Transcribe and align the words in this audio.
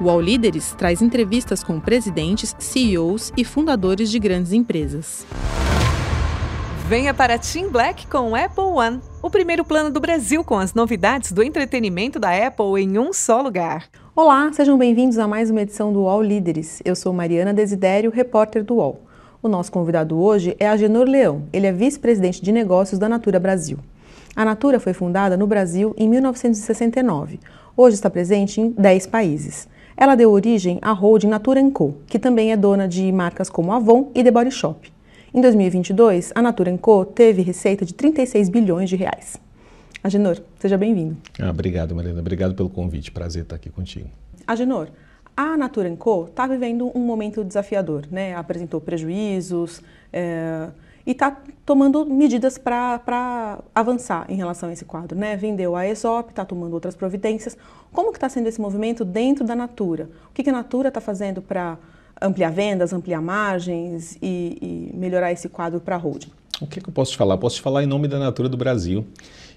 O 0.00 0.08
All 0.08 0.20
Líderes 0.20 0.74
traz 0.78 1.02
entrevistas 1.02 1.64
com 1.64 1.80
presidentes, 1.80 2.54
CEOs 2.56 3.32
e 3.36 3.44
fundadores 3.44 4.08
de 4.12 4.20
grandes 4.20 4.52
empresas. 4.52 5.26
Venha 6.86 7.12
para 7.12 7.36
Team 7.36 7.68
Black 7.68 8.06
com 8.06 8.30
o 8.30 8.36
Apple 8.36 8.62
One, 8.62 9.00
o 9.20 9.28
primeiro 9.28 9.64
plano 9.64 9.90
do 9.90 9.98
Brasil 9.98 10.44
com 10.44 10.56
as 10.56 10.72
novidades 10.72 11.32
do 11.32 11.42
entretenimento 11.42 12.20
da 12.20 12.30
Apple 12.30 12.80
em 12.80 12.96
um 12.96 13.12
só 13.12 13.42
lugar. 13.42 13.86
Olá, 14.14 14.48
sejam 14.52 14.78
bem-vindos 14.78 15.18
a 15.18 15.26
mais 15.26 15.50
uma 15.50 15.62
edição 15.62 15.92
do 15.92 16.02
UOL 16.02 16.22
Líderes. 16.22 16.80
Eu 16.84 16.94
sou 16.94 17.12
Mariana 17.12 17.52
Desidério, 17.52 18.12
repórter 18.12 18.62
do 18.62 18.76
UOL. 18.76 19.02
O 19.42 19.48
nosso 19.48 19.72
convidado 19.72 20.16
hoje 20.16 20.54
é 20.60 20.68
Agenor 20.68 21.08
Leão. 21.08 21.42
Ele 21.52 21.66
é 21.66 21.72
vice-presidente 21.72 22.40
de 22.40 22.52
negócios 22.52 23.00
da 23.00 23.08
Natura 23.08 23.40
Brasil. 23.40 23.78
A 24.36 24.44
Natura 24.44 24.78
foi 24.78 24.92
fundada 24.92 25.36
no 25.36 25.48
Brasil 25.48 25.92
em 25.98 26.08
1969. 26.08 27.40
Hoje 27.76 27.94
está 27.94 28.08
presente 28.08 28.60
em 28.60 28.70
10 28.70 29.08
países. 29.08 29.66
Ela 30.00 30.14
deu 30.14 30.30
origem 30.30 30.78
à 30.80 30.92
holding 30.92 31.26
Natura 31.26 31.60
Co., 31.72 31.96
que 32.06 32.20
também 32.20 32.52
é 32.52 32.56
dona 32.56 32.86
de 32.86 33.10
marcas 33.10 33.50
como 33.50 33.72
Avon 33.72 34.12
e 34.14 34.22
The 34.22 34.30
Body 34.30 34.52
Shop. 34.52 34.92
Em 35.34 35.40
2022, 35.40 36.30
a 36.36 36.40
Natura 36.40 36.78
Co. 36.78 37.04
teve 37.04 37.42
receita 37.42 37.84
de 37.84 37.92
36 37.92 38.48
bilhões 38.48 38.88
de 38.88 38.94
reais. 38.94 39.40
Agenor, 40.04 40.40
seja 40.60 40.78
bem-vindo. 40.78 41.16
Ah, 41.40 41.50
obrigado, 41.50 41.96
Marina. 41.96 42.20
Obrigado 42.20 42.54
pelo 42.54 42.70
convite. 42.70 43.10
Prazer 43.10 43.42
estar 43.42 43.56
aqui 43.56 43.70
contigo. 43.70 44.08
Agenor, 44.46 44.86
a 45.36 45.56
Natura 45.56 45.90
Co. 45.96 46.26
está 46.26 46.46
vivendo 46.46 46.92
um 46.94 47.00
momento 47.00 47.42
desafiador, 47.42 48.04
né? 48.08 48.36
Apresentou 48.36 48.80
prejuízos 48.80 49.82
é, 50.12 50.68
e 51.08 51.12
está 51.12 51.34
tomando 51.64 52.04
medidas 52.04 52.58
para 52.58 53.60
avançar 53.74 54.26
em 54.28 54.36
relação 54.36 54.68
a 54.68 54.74
esse 54.74 54.84
quadro, 54.84 55.18
né? 55.18 55.38
Vendeu 55.38 55.74
a 55.74 55.88
ESOP, 55.88 56.28
está 56.28 56.44
tomando 56.44 56.74
outras 56.74 56.94
providências. 56.94 57.56
Como 57.90 58.10
que 58.10 58.18
está 58.18 58.28
sendo 58.28 58.46
esse 58.46 58.60
movimento 58.60 59.06
dentro 59.06 59.42
da 59.42 59.56
Natura? 59.56 60.10
O 60.30 60.34
que, 60.34 60.42
que 60.42 60.50
a 60.50 60.52
Natura 60.52 60.88
está 60.88 61.00
fazendo 61.00 61.40
para 61.40 61.78
ampliar 62.20 62.52
vendas, 62.52 62.92
ampliar 62.92 63.22
margens 63.22 64.18
e, 64.20 64.90
e 64.92 64.96
melhorar 64.98 65.32
esse 65.32 65.48
quadro 65.48 65.80
para 65.80 65.96
a 65.96 65.98
holding? 65.98 66.30
O 66.60 66.66
que, 66.66 66.78
que 66.78 66.90
eu 66.90 66.92
posso 66.92 67.12
te 67.12 67.16
falar? 67.16 67.38
Posso 67.38 67.56
te 67.56 67.62
falar 67.62 67.82
em 67.82 67.86
nome 67.86 68.06
da 68.06 68.18
Natura 68.18 68.50
do 68.50 68.58
Brasil 68.58 69.06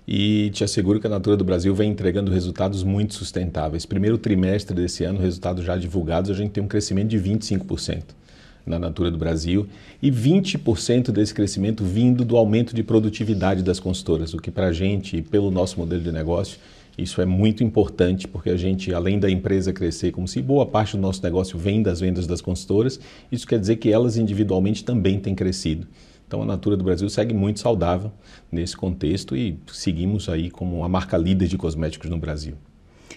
e 0.08 0.52
te 0.52 0.63
asseguro 0.63 1.02
que 1.02 1.08
a 1.08 1.09
Natura 1.09 1.36
do 1.36 1.43
Brasil 1.43 1.75
vem 1.75 1.91
entregando 1.91 2.31
resultados 2.31 2.81
muito 2.81 3.13
sustentáveis. 3.13 3.86
Primeiro 3.86 4.17
trimestre 4.17 4.73
desse 4.73 5.03
ano, 5.03 5.19
resultados 5.19 5.65
já 5.65 5.75
divulgados, 5.75 6.31
a 6.31 6.33
gente 6.33 6.52
tem 6.52 6.63
um 6.63 6.67
crescimento 6.67 7.09
de 7.09 7.19
25% 7.19 8.20
na 8.66 8.78
Natura 8.78 9.09
do 9.09 9.17
Brasil 9.17 9.67
e 10.02 10.12
20% 10.12 11.12
desse 11.12 11.34
crescimento 11.34 11.84
vindo 11.84 12.23
do 12.23 12.38
aumento 12.38 12.76
de 12.76 12.84
produtividade 12.84 13.64
das 13.64 13.80
consultoras, 13.80 14.34
o 14.34 14.38
que 14.38 14.52
para 14.52 14.67
a 14.67 14.73
gente, 14.73 15.22
pelo 15.22 15.52
nosso 15.52 15.80
modelo 15.80 16.02
de 16.02 16.12
negócio, 16.12 16.59
isso 16.98 17.22
é 17.22 17.26
muito 17.26 17.64
importante 17.64 18.28
porque 18.28 18.50
a 18.50 18.58
gente, 18.58 18.94
além 18.94 19.20
da 19.20 19.30
empresa 19.30 19.72
crescer, 19.72 20.12
como 20.12 20.28
se 20.28 20.42
boa 20.42 20.66
parte 20.66 20.95
do 20.95 21.02
nosso 21.02 21.23
negócio 21.23 21.58
vem 21.58 21.82
das 21.82 22.00
vendas 22.00 22.28
das 22.28 22.42
consultoras, 22.42 23.00
isso 23.32 23.48
quer 23.48 23.59
dizer 23.59 23.78
que 23.78 23.92
elas 23.92 24.17
individualmente 24.17 24.84
também 24.84 25.20
têm 25.20 25.34
crescido. 25.34 25.88
Então 26.28 26.42
a 26.42 26.45
Natura 26.45 26.78
do 26.78 26.84
Brasil 26.84 27.09
segue 27.09 27.34
muito 27.34 27.59
saudável 27.59 28.12
nesse 28.52 28.76
contexto 28.76 29.36
e 29.36 29.58
seguimos 29.72 30.30
aí 30.30 30.50
como 30.50 30.84
a 30.84 30.89
marca 30.89 31.17
líder 31.17 31.48
de 31.48 31.58
cosméticos 31.58 32.09
no 32.09 32.17
Brasil. 32.17 32.56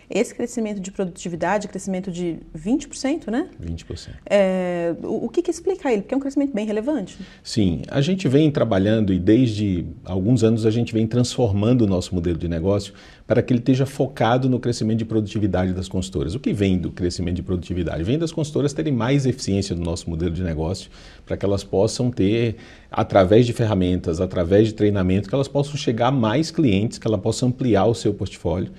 Esse 0.08 0.34
crescimento 0.34 0.80
de 0.80 0.90
produtividade, 0.90 1.68
crescimento 1.68 2.10
de 2.10 2.38
20%, 2.56 3.30
né? 3.30 3.48
20%. 3.62 4.10
É, 4.26 4.94
o, 5.02 5.26
o 5.26 5.28
que, 5.28 5.42
que 5.42 5.50
explica 5.50 5.92
ele? 5.92 6.02
Porque 6.02 6.14
é 6.14 6.16
um 6.16 6.20
crescimento 6.20 6.52
bem 6.52 6.66
relevante. 6.66 7.18
Sim, 7.42 7.82
a 7.88 8.00
gente 8.00 8.28
vem 8.28 8.50
trabalhando 8.50 9.12
e 9.12 9.18
desde 9.18 9.86
alguns 10.04 10.42
anos 10.44 10.66
a 10.66 10.70
gente 10.70 10.92
vem 10.92 11.06
transformando 11.06 11.82
o 11.82 11.86
nosso 11.86 12.14
modelo 12.14 12.38
de 12.38 12.48
negócio 12.48 12.94
para 13.26 13.42
que 13.42 13.52
ele 13.52 13.60
esteja 13.60 13.86
focado 13.86 14.48
no 14.48 14.60
crescimento 14.60 14.98
de 14.98 15.04
produtividade 15.04 15.72
das 15.72 15.88
consultoras. 15.88 16.34
O 16.34 16.40
que 16.40 16.52
vem 16.52 16.76
do 16.76 16.90
crescimento 16.90 17.36
de 17.36 17.42
produtividade? 17.42 18.02
Vem 18.02 18.18
das 18.18 18.32
consultoras 18.32 18.72
terem 18.72 18.92
mais 18.92 19.24
eficiência 19.24 19.74
no 19.74 19.82
nosso 19.82 20.10
modelo 20.10 20.32
de 20.32 20.42
negócio, 20.42 20.90
para 21.24 21.36
que 21.36 21.44
elas 21.44 21.64
possam 21.64 22.10
ter, 22.10 22.56
através 22.90 23.46
de 23.46 23.52
ferramentas, 23.52 24.20
através 24.20 24.68
de 24.68 24.74
treinamento, 24.74 25.28
que 25.28 25.34
elas 25.34 25.48
possam 25.48 25.76
chegar 25.76 26.08
a 26.08 26.12
mais 26.12 26.50
clientes, 26.50 26.98
que 26.98 27.06
elas 27.06 27.20
possam 27.20 27.48
ampliar 27.48 27.86
o 27.86 27.94
seu 27.94 28.12
portfólio 28.12 28.70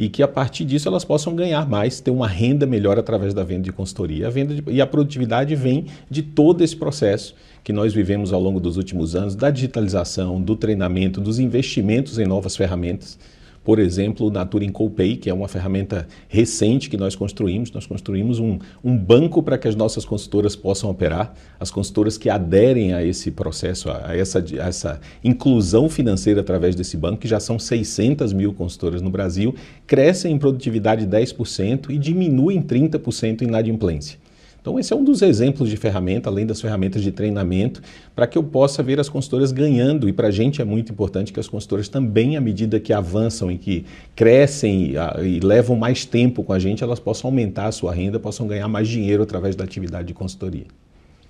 e 0.00 0.08
que 0.08 0.22
a 0.22 0.28
partir 0.28 0.64
disso 0.64 0.88
elas 0.88 1.04
possam 1.04 1.36
ganhar 1.36 1.68
mais, 1.68 2.00
ter 2.00 2.10
uma 2.10 2.26
renda 2.26 2.64
melhor 2.64 2.98
através 2.98 3.34
da 3.34 3.44
venda 3.44 3.64
de 3.64 3.70
consultoria. 3.70 4.28
A 4.28 4.30
venda 4.30 4.54
de, 4.54 4.64
e 4.70 4.80
a 4.80 4.86
produtividade 4.86 5.54
vem 5.54 5.84
de 6.08 6.22
todo 6.22 6.64
esse 6.64 6.74
processo 6.74 7.34
que 7.62 7.70
nós 7.70 7.92
vivemos 7.92 8.32
ao 8.32 8.40
longo 8.40 8.58
dos 8.58 8.78
últimos 8.78 9.14
anos, 9.14 9.34
da 9.34 9.50
digitalização, 9.50 10.40
do 10.40 10.56
treinamento, 10.56 11.20
dos 11.20 11.38
investimentos 11.38 12.18
em 12.18 12.24
novas 12.24 12.56
ferramentas. 12.56 13.18
Por 13.62 13.78
exemplo, 13.78 14.26
o 14.26 14.30
Natura 14.30 14.64
Incopay, 14.64 15.16
que 15.16 15.28
é 15.28 15.34
uma 15.34 15.46
ferramenta 15.46 16.08
recente 16.28 16.88
que 16.88 16.96
nós 16.96 17.14
construímos. 17.14 17.70
Nós 17.72 17.86
construímos 17.86 18.38
um, 18.38 18.58
um 18.82 18.96
banco 18.96 19.42
para 19.42 19.58
que 19.58 19.68
as 19.68 19.76
nossas 19.76 20.04
consultoras 20.04 20.56
possam 20.56 20.88
operar. 20.88 21.34
As 21.58 21.70
consultoras 21.70 22.16
que 22.16 22.30
aderem 22.30 22.94
a 22.94 23.04
esse 23.04 23.30
processo, 23.30 23.90
a 23.90 24.16
essa, 24.16 24.38
a 24.38 24.66
essa 24.66 25.00
inclusão 25.22 25.90
financeira 25.90 26.40
através 26.40 26.74
desse 26.74 26.96
banco, 26.96 27.18
que 27.18 27.28
já 27.28 27.38
são 27.38 27.58
600 27.58 28.32
mil 28.32 28.54
consultoras 28.54 29.02
no 29.02 29.10
Brasil, 29.10 29.54
crescem 29.86 30.32
em 30.32 30.38
produtividade 30.38 31.06
10% 31.06 31.90
e 31.90 31.98
diminuem 31.98 32.62
30% 32.62 33.42
em 33.42 33.44
inadimplência. 33.44 34.18
Então, 34.60 34.78
esse 34.78 34.92
é 34.92 34.96
um 34.96 35.02
dos 35.02 35.22
exemplos 35.22 35.70
de 35.70 35.76
ferramenta, 35.76 36.28
além 36.28 36.44
das 36.44 36.60
ferramentas 36.60 37.02
de 37.02 37.10
treinamento, 37.10 37.80
para 38.14 38.26
que 38.26 38.36
eu 38.36 38.42
possa 38.42 38.82
ver 38.82 39.00
as 39.00 39.08
consultoras 39.08 39.52
ganhando. 39.52 40.08
E 40.08 40.12
para 40.12 40.28
a 40.28 40.30
gente 40.30 40.60
é 40.60 40.64
muito 40.64 40.92
importante 40.92 41.32
que 41.32 41.40
as 41.40 41.48
consultoras 41.48 41.88
também, 41.88 42.36
à 42.36 42.40
medida 42.40 42.78
que 42.78 42.92
avançam 42.92 43.50
e 43.50 43.56
que 43.56 43.86
crescem 44.14 44.92
e, 44.92 45.26
e 45.26 45.40
levam 45.40 45.76
mais 45.76 46.04
tempo 46.04 46.42
com 46.42 46.52
a 46.52 46.58
gente, 46.58 46.84
elas 46.84 47.00
possam 47.00 47.28
aumentar 47.28 47.66
a 47.66 47.72
sua 47.72 47.94
renda, 47.94 48.20
possam 48.20 48.46
ganhar 48.46 48.68
mais 48.68 48.86
dinheiro 48.86 49.22
através 49.22 49.56
da 49.56 49.64
atividade 49.64 50.08
de 50.08 50.14
consultoria. 50.14 50.66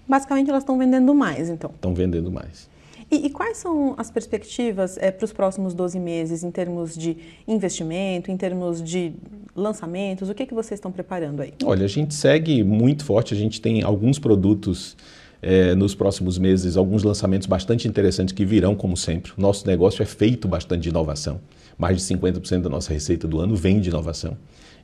Basicamente, 0.09 0.51
elas 0.51 0.65
estão 0.65 0.77
vendendo 0.77 1.15
mais, 1.15 1.49
então. 1.49 1.71
Estão 1.73 1.95
vendendo 1.95 2.33
mais. 2.33 2.69
E, 3.11 3.27
e, 3.27 3.31
quais 3.31 3.57
são 3.57 3.95
as 3.99 4.09
perspectivas 4.09 4.97
é, 4.97 5.11
para 5.11 5.25
os 5.25 5.33
próximos 5.33 5.75
12 5.75 5.99
meses 5.99 6.45
em 6.45 6.51
termos 6.51 6.97
de 6.97 7.17
investimento, 7.47 8.31
em 8.31 8.37
termos 8.37 8.81
de 8.81 9.13
lançamentos? 9.55 10.29
O 10.29 10.35
que, 10.35 10.47
que 10.47 10.55
vocês 10.55 10.79
estão 10.79 10.93
preparando 10.93 11.43
aí? 11.43 11.53
Olha, 11.65 11.85
a 11.85 11.89
gente 11.89 12.15
segue 12.15 12.63
muito 12.63 13.05
forte, 13.05 13.35
a 13.35 13.37
gente 13.37 13.61
tem 13.61 13.83
alguns 13.83 14.19
produtos 14.19 14.97
é, 15.43 15.75
nos 15.75 15.93
próximos 15.93 16.39
meses, 16.39 16.77
alguns 16.77 17.03
lançamentos 17.03 17.49
bastante 17.49 17.89
interessantes 17.89 18.33
que 18.33 18.45
virão, 18.45 18.77
como 18.77 18.97
sempre. 18.97 19.33
Nosso 19.37 19.67
negócio 19.67 20.03
é 20.03 20.07
feito 20.07 20.47
bastante 20.47 20.83
de 20.83 20.91
inovação. 20.91 21.41
Mais 21.77 21.97
de 21.97 22.15
50% 22.15 22.63
da 22.63 22.69
nossa 22.69 22.93
receita 22.93 23.27
do 23.27 23.41
ano 23.41 23.57
vem 23.57 23.81
de 23.81 23.89
inovação. 23.89 24.37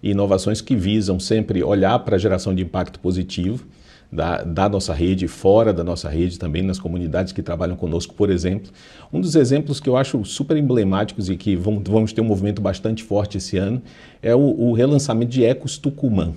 E 0.03 0.11
inovações 0.11 0.61
que 0.61 0.75
visam 0.75 1.21
sempre 1.21 1.63
olhar 1.63 1.99
para 2.01 2.17
a 2.17 2.19
geração 2.19 2.55
de 2.55 2.63
impacto 2.63 2.99
positivo 2.99 3.65
da, 4.11 4.43
da, 4.43 4.69
nossa 4.69 4.95
rede, 4.95 5.27
fora 5.27 5.73
da 5.73 5.83
nossa 5.83 6.09
rede, 6.09 6.39
também 6.39 6.63
nas 6.63 6.79
comunidades 6.79 7.33
que 7.33 7.43
trabalham 7.43 7.77
conosco, 7.77 8.15
por 8.15 8.31
exemplo. 8.31 8.71
Um 9.13 9.21
dos 9.21 9.35
exemplos 9.35 9.81
que 9.81 9.89
eu 9.89 9.97
acho 9.97 10.25
super 10.25 10.57
emblemáticos 10.57 11.29
e 11.29 11.37
que 11.37 11.57
vamos, 11.57 11.83
vamos 11.87 12.13
ter 12.13 12.21
um 12.21 12.25
movimento 12.25 12.63
bastante 12.63 13.03
forte 13.03 13.39
esse 13.39 13.57
ano 13.57 13.83
é 14.23 14.35
o, 14.35 14.41
o, 14.41 14.73
relançamento 14.73 15.31
de 15.31 15.45
Ecos 15.45 15.77
Tucumã. 15.79 16.33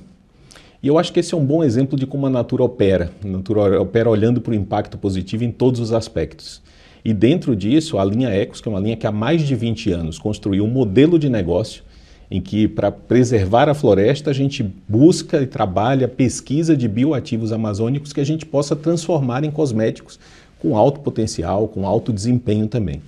E 0.82 0.88
eu 0.88 0.98
acho 0.98 1.12
que 1.12 1.20
esse 1.20 1.34
é 1.34 1.38
um 1.38 1.46
bom 1.46 1.64
exemplo 1.64 1.98
de 2.00 2.06
como 2.06 2.26
a 2.26 2.30
Natura 2.30 2.64
opera. 2.64 3.12
A 3.24 3.28
Natura 3.28 3.82
opera 3.82 4.10
olhando 4.10 4.40
para 4.42 4.52
o 4.52 4.56
impacto 4.56 4.98
positivo 4.98 5.44
em 5.44 5.52
todos 5.52 5.80
os 5.80 5.92
aspectos. 5.92 6.62
E 7.04 7.14
dentro 7.14 7.56
disso, 7.56 7.98
a 7.98 8.04
linha 8.04 8.30
Ecos, 8.30 8.62
que 8.62 8.68
é 8.68 8.72
uma 8.72 8.80
linha 8.80 8.96
que 8.96 9.08
há 9.08 9.12
mais 9.12 9.42
de 9.42 9.56
20 9.56 9.92
anos 9.92 10.20
construiu 10.20 10.64
um 10.64 10.70
modelo 10.70 11.18
de 11.18 11.30
negócio 11.30 11.84
em 12.32 12.40
que, 12.40 12.68
para 12.68 12.92
preservar 12.92 13.68
a 13.68 13.74
floresta, 13.74 14.30
a 14.30 14.34
gente 14.34 14.64
busca 14.88 15.42
e 15.42 15.48
trabalha 15.48 16.08
pesquisa 16.08 16.78
de 16.78 16.88
bioativos 16.88 17.52
amazônicos 17.52 18.14
que 18.14 18.22
a 18.22 18.26
gente 18.26 18.46
possa 18.46 18.76
transformar 18.76 19.44
em 19.44 19.50
cosméticos 19.50 20.20
com 20.60 20.78
alto 20.78 21.00
potencial, 21.00 21.68
com 21.68 21.88
alto 21.88 22.14
desempenho 22.14 22.68
também. 22.68 23.02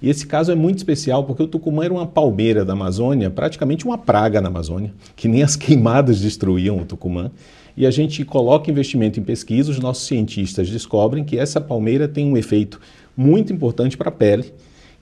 E 0.00 0.08
esse 0.08 0.26
caso 0.26 0.50
é 0.50 0.54
muito 0.54 0.78
especial 0.78 1.22
porque 1.24 1.42
o 1.42 1.46
Tucumã 1.46 1.84
era 1.84 1.94
uma 1.94 2.06
palmeira 2.06 2.64
da 2.64 2.72
Amazônia, 2.72 3.30
praticamente 3.30 3.84
uma 3.84 3.98
praga 3.98 4.40
na 4.40 4.48
Amazônia, 4.48 4.92
que 5.14 5.28
nem 5.28 5.42
as 5.42 5.54
queimadas 5.54 6.20
destruíam 6.20 6.78
o 6.78 6.84
Tucumã. 6.84 7.30
E 7.76 7.86
a 7.86 7.90
gente 7.90 8.24
coloca 8.24 8.70
investimento 8.70 9.20
em 9.20 9.22
pesquisa, 9.22 9.70
os 9.70 9.78
nossos 9.78 10.06
cientistas 10.06 10.68
descobrem 10.68 11.24
que 11.24 11.38
essa 11.38 11.60
palmeira 11.60 12.08
tem 12.08 12.26
um 12.26 12.36
efeito 12.36 12.80
muito 13.16 13.52
importante 13.52 13.96
para 13.96 14.08
a 14.08 14.12
pele 14.12 14.52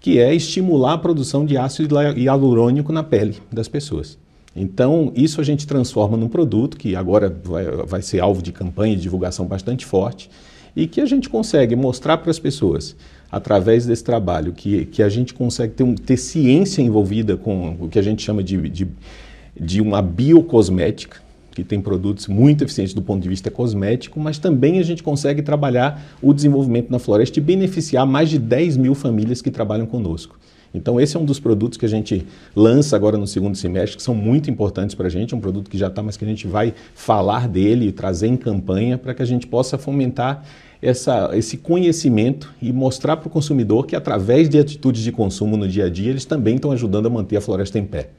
que 0.00 0.18
é 0.18 0.34
estimular 0.34 0.94
a 0.94 0.98
produção 0.98 1.44
de 1.44 1.56
ácido 1.58 1.96
hialurônico 2.16 2.92
na 2.92 3.02
pele 3.02 3.36
das 3.52 3.68
pessoas. 3.68 4.18
Então, 4.56 5.12
isso 5.14 5.40
a 5.40 5.44
gente 5.44 5.66
transforma 5.66 6.16
num 6.16 6.28
produto 6.28 6.76
que 6.76 6.96
agora 6.96 7.34
vai, 7.44 7.64
vai 7.86 8.02
ser 8.02 8.20
alvo 8.20 8.42
de 8.42 8.50
campanha 8.50 8.96
de 8.96 9.02
divulgação 9.02 9.46
bastante 9.46 9.86
forte 9.86 10.28
e 10.74 10.86
que 10.86 11.00
a 11.00 11.06
gente 11.06 11.28
consegue 11.28 11.76
mostrar 11.76 12.18
para 12.18 12.30
as 12.30 12.38
pessoas, 12.38 12.96
através 13.30 13.86
desse 13.86 14.02
trabalho, 14.02 14.52
que, 14.52 14.86
que 14.86 15.02
a 15.02 15.08
gente 15.08 15.34
consegue 15.34 15.74
ter, 15.74 15.84
um, 15.84 15.94
ter 15.94 16.16
ciência 16.16 16.82
envolvida 16.82 17.36
com 17.36 17.76
o 17.80 17.88
que 17.88 17.98
a 17.98 18.02
gente 18.02 18.22
chama 18.22 18.42
de, 18.42 18.68
de, 18.68 18.88
de 19.58 19.80
uma 19.80 20.02
biocosmética, 20.02 21.18
que 21.62 21.68
tem 21.68 21.80
produtos 21.80 22.26
muito 22.26 22.64
eficientes 22.64 22.94
do 22.94 23.02
ponto 23.02 23.22
de 23.22 23.28
vista 23.28 23.50
cosmético, 23.50 24.18
mas 24.18 24.38
também 24.38 24.78
a 24.78 24.82
gente 24.82 25.02
consegue 25.02 25.42
trabalhar 25.42 26.02
o 26.22 26.32
desenvolvimento 26.32 26.90
na 26.90 26.98
floresta 26.98 27.38
e 27.38 27.42
beneficiar 27.42 28.06
mais 28.06 28.30
de 28.30 28.38
10 28.38 28.76
mil 28.78 28.94
famílias 28.94 29.42
que 29.42 29.50
trabalham 29.50 29.86
conosco. 29.86 30.38
Então, 30.72 31.00
esse 31.00 31.16
é 31.16 31.20
um 31.20 31.24
dos 31.24 31.40
produtos 31.40 31.76
que 31.76 31.84
a 31.84 31.88
gente 31.88 32.24
lança 32.54 32.94
agora 32.94 33.18
no 33.18 33.26
segundo 33.26 33.56
semestre, 33.56 33.96
que 33.96 34.02
são 34.02 34.14
muito 34.14 34.48
importantes 34.48 34.94
para 34.94 35.08
a 35.08 35.10
gente. 35.10 35.34
É 35.34 35.36
um 35.36 35.40
produto 35.40 35.68
que 35.68 35.76
já 35.76 35.88
está, 35.88 36.02
mas 36.02 36.16
que 36.16 36.24
a 36.24 36.28
gente 36.28 36.46
vai 36.46 36.72
falar 36.94 37.48
dele 37.48 37.88
e 37.88 37.92
trazer 37.92 38.28
em 38.28 38.36
campanha 38.36 38.96
para 38.96 39.12
que 39.12 39.20
a 39.20 39.26
gente 39.26 39.48
possa 39.48 39.76
fomentar 39.76 40.44
essa, 40.80 41.30
esse 41.34 41.56
conhecimento 41.56 42.54
e 42.62 42.72
mostrar 42.72 43.16
para 43.16 43.26
o 43.26 43.30
consumidor 43.30 43.84
que, 43.84 43.96
através 43.96 44.48
de 44.48 44.58
atitudes 44.58 45.02
de 45.02 45.10
consumo 45.10 45.56
no 45.56 45.66
dia 45.66 45.86
a 45.86 45.90
dia, 45.90 46.10
eles 46.10 46.24
também 46.24 46.54
estão 46.54 46.70
ajudando 46.70 47.06
a 47.06 47.10
manter 47.10 47.36
a 47.36 47.40
floresta 47.40 47.78
em 47.78 47.84
pé. 47.84 48.10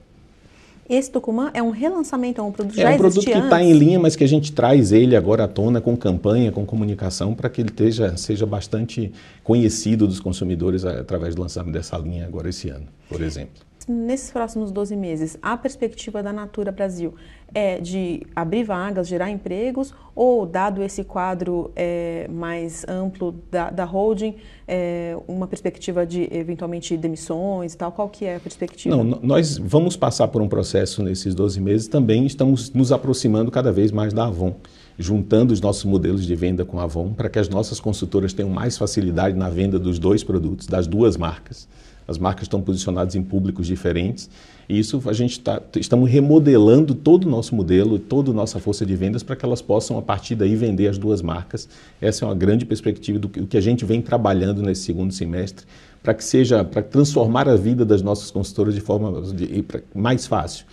Esse 0.91 1.09
Tucumã 1.09 1.49
é 1.53 1.63
um 1.63 1.69
relançamento, 1.69 2.41
é 2.41 2.43
um 2.43 2.51
produto 2.51 2.77
é 2.77 2.81
já 2.81 2.91
É 2.91 2.95
um 2.95 2.97
produto 2.97 3.23
que 3.23 3.31
está 3.31 3.63
em 3.63 3.71
linha, 3.71 3.97
mas 3.97 4.17
que 4.17 4.25
a 4.25 4.27
gente 4.27 4.51
traz 4.51 4.91
ele 4.91 5.15
agora 5.15 5.45
à 5.45 5.47
tona 5.47 5.79
com 5.79 5.95
campanha, 5.95 6.51
com 6.51 6.65
comunicação, 6.65 7.33
para 7.33 7.49
que 7.49 7.61
ele 7.61 7.69
esteja, 7.69 8.17
seja 8.17 8.45
bastante 8.45 9.09
conhecido 9.41 10.05
dos 10.05 10.19
consumidores 10.19 10.83
através 10.83 11.33
do 11.33 11.41
lançamento 11.41 11.71
dessa 11.73 11.97
linha 11.97 12.25
agora 12.25 12.49
esse 12.49 12.67
ano, 12.67 12.87
por 13.07 13.21
exemplo. 13.21 13.70
Nesses 13.87 14.31
próximos 14.31 14.71
12 14.71 14.95
meses, 14.95 15.37
a 15.41 15.57
perspectiva 15.57 16.21
da 16.21 16.31
Natura 16.31 16.71
Brasil 16.71 17.13
é 17.53 17.79
de 17.79 18.25
abrir 18.35 18.63
vagas, 18.63 19.07
gerar 19.07 19.29
empregos, 19.29 19.93
ou, 20.15 20.45
dado 20.45 20.83
esse 20.83 21.03
quadro 21.03 21.71
é, 21.75 22.27
mais 22.29 22.85
amplo 22.87 23.35
da, 23.49 23.69
da 23.69 23.83
holding, 23.83 24.35
é, 24.67 25.17
uma 25.27 25.47
perspectiva 25.47 26.05
de, 26.05 26.29
eventualmente, 26.31 26.95
demissões 26.95 27.73
e 27.73 27.77
tal? 27.77 27.91
Qual 27.91 28.07
que 28.07 28.25
é 28.25 28.35
a 28.37 28.39
perspectiva? 28.39 28.95
Não, 28.95 29.03
nós 29.03 29.57
vamos 29.57 29.97
passar 29.97 30.27
por 30.27 30.41
um 30.41 30.47
processo 30.47 31.03
nesses 31.03 31.33
12 31.35 31.59
meses, 31.59 31.87
também 31.87 32.25
estamos 32.25 32.71
nos 32.71 32.91
aproximando 32.91 33.51
cada 33.51 33.71
vez 33.71 33.91
mais 33.91 34.13
da 34.13 34.25
Avon, 34.25 34.55
juntando 34.97 35.53
os 35.53 35.59
nossos 35.59 35.85
modelos 35.85 36.25
de 36.25 36.35
venda 36.35 36.63
com 36.63 36.79
a 36.79 36.83
Avon, 36.83 37.13
para 37.13 37.29
que 37.29 37.39
as 37.39 37.49
nossas 37.49 37.79
consultoras 37.79 38.31
tenham 38.31 38.49
mais 38.49 38.77
facilidade 38.77 39.35
na 39.35 39.49
venda 39.49 39.79
dos 39.79 39.99
dois 39.99 40.23
produtos, 40.23 40.67
das 40.67 40.87
duas 40.87 41.17
marcas. 41.17 41.67
As 42.11 42.17
marcas 42.17 42.43
estão 42.43 42.61
posicionadas 42.61 43.15
em 43.15 43.23
públicos 43.23 43.65
diferentes 43.65 44.29
e 44.67 44.77
isso 44.77 45.01
a 45.05 45.13
gente 45.13 45.31
está 45.31 45.61
estamos 45.75 46.09
remodelando 46.09 46.93
todo 46.93 47.25
o 47.25 47.29
nosso 47.29 47.55
modelo, 47.55 47.97
toda 47.97 48.31
a 48.31 48.33
nossa 48.33 48.59
força 48.59 48.85
de 48.85 48.95
vendas 48.95 49.23
para 49.23 49.35
que 49.35 49.45
elas 49.45 49.61
possam 49.61 49.97
a 49.97 50.01
partir 50.01 50.35
daí 50.35 50.55
vender 50.55 50.87
as 50.87 50.97
duas 50.97 51.21
marcas. 51.21 51.67
Essa 51.99 52.25
é 52.25 52.27
uma 52.27 52.35
grande 52.35 52.65
perspectiva 52.65 53.17
do 53.17 53.29
que, 53.29 53.45
que 53.45 53.57
a 53.57 53.61
gente 53.61 53.85
vem 53.85 54.01
trabalhando 54.01 54.61
nesse 54.61 54.83
segundo 54.83 55.13
semestre 55.13 55.65
para 56.03 56.13
que 56.13 56.23
seja 56.23 56.63
para 56.63 56.81
transformar 56.81 57.47
a 57.47 57.55
vida 57.55 57.85
das 57.85 58.01
nossas 58.01 58.29
consultoras 58.29 58.73
de 58.73 58.81
forma 58.81 59.21
de, 59.33 59.65
mais 59.93 60.27
fácil. 60.27 60.65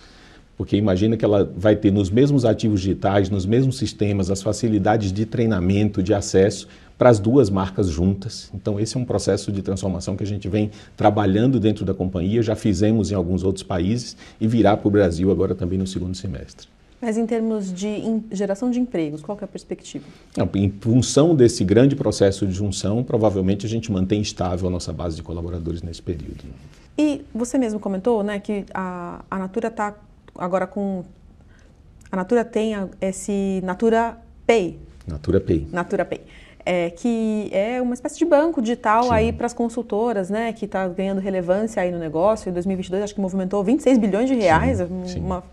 Porque 0.57 0.75
imagina 0.75 1.15
que 1.15 1.23
ela 1.23 1.49
vai 1.55 1.75
ter 1.75 1.89
nos 1.89 2.09
mesmos 2.09 2.43
ativos 2.43 2.81
digitais, 2.81 3.29
nos 3.29 3.45
mesmos 3.45 3.77
sistemas, 3.77 4.29
as 4.29 4.41
facilidades 4.41 5.13
de 5.13 5.25
treinamento, 5.25 6.03
de 6.03 6.13
acesso, 6.13 6.67
para 6.99 7.09
as 7.09 7.17
duas 7.17 7.49
marcas 7.49 7.87
juntas. 7.87 8.51
Então, 8.53 8.77
esse 8.77 8.97
é 8.97 8.99
um 8.99 9.05
processo 9.05 9.53
de 9.53 9.61
transformação 9.61 10.17
que 10.17 10.23
a 10.23 10.27
gente 10.27 10.49
vem 10.49 10.69
trabalhando 10.97 11.57
dentro 11.57 11.85
da 11.85 11.93
companhia, 11.93 12.43
já 12.43 12.57
fizemos 12.57 13.09
em 13.09 13.15
alguns 13.15 13.41
outros 13.41 13.63
países 13.63 14.17
e 14.39 14.45
virá 14.45 14.75
para 14.75 14.87
o 14.89 14.91
Brasil 14.91 15.31
agora 15.31 15.55
também 15.55 15.79
no 15.79 15.87
segundo 15.87 16.13
semestre. 16.15 16.67
Mas 17.01 17.17
em 17.17 17.25
termos 17.25 17.73
de 17.73 18.21
geração 18.33 18.69
de 18.69 18.81
empregos, 18.81 19.21
qual 19.21 19.37
é 19.41 19.45
a 19.45 19.47
perspectiva? 19.47 20.03
Em 20.53 20.69
função 20.81 21.33
desse 21.33 21.63
grande 21.63 21.95
processo 21.95 22.45
de 22.45 22.51
junção, 22.51 23.01
provavelmente 23.01 23.65
a 23.65 23.69
gente 23.69 23.89
mantém 23.89 24.19
estável 24.19 24.67
a 24.67 24.69
nossa 24.69 24.91
base 24.91 25.15
de 25.15 25.23
colaboradores 25.23 25.81
nesse 25.81 26.01
período. 26.01 26.43
E 26.97 27.21
você 27.33 27.57
mesmo 27.57 27.79
comentou 27.79 28.21
né, 28.21 28.41
que 28.41 28.65
a, 28.73 29.23
a 29.31 29.39
Natura 29.39 29.69
está 29.69 29.95
agora 30.37 30.67
com. 30.67 31.05
A 32.11 32.17
Natura 32.17 32.43
tem 32.43 32.73
esse 32.99 33.61
Natura 33.63 34.17
Pay. 34.45 34.77
Natura 35.07 35.39
Pay. 35.39 35.67
Natura 35.71 36.03
Pay 36.03 36.19
é, 36.69 36.91
que 36.91 37.49
é 37.51 37.81
uma 37.81 37.95
espécie 37.95 38.19
de 38.19 38.25
banco 38.25 38.61
digital 38.61 39.05
Sim. 39.05 39.09
aí 39.11 39.33
para 39.33 39.47
as 39.47 39.53
consultoras, 39.53 40.29
né, 40.29 40.53
que 40.53 40.65
está 40.65 40.87
ganhando 40.87 41.19
relevância 41.19 41.81
aí 41.81 41.89
no 41.89 41.97
negócio. 41.97 42.47
Em 42.47 42.53
2022 42.53 43.05
acho 43.05 43.15
que 43.15 43.19
movimentou 43.19 43.63
26 43.63 43.97
bilhões 43.97 44.29
de 44.29 44.35
reais, 44.35 44.77
Sim. 44.77 45.19
uma 45.19 45.43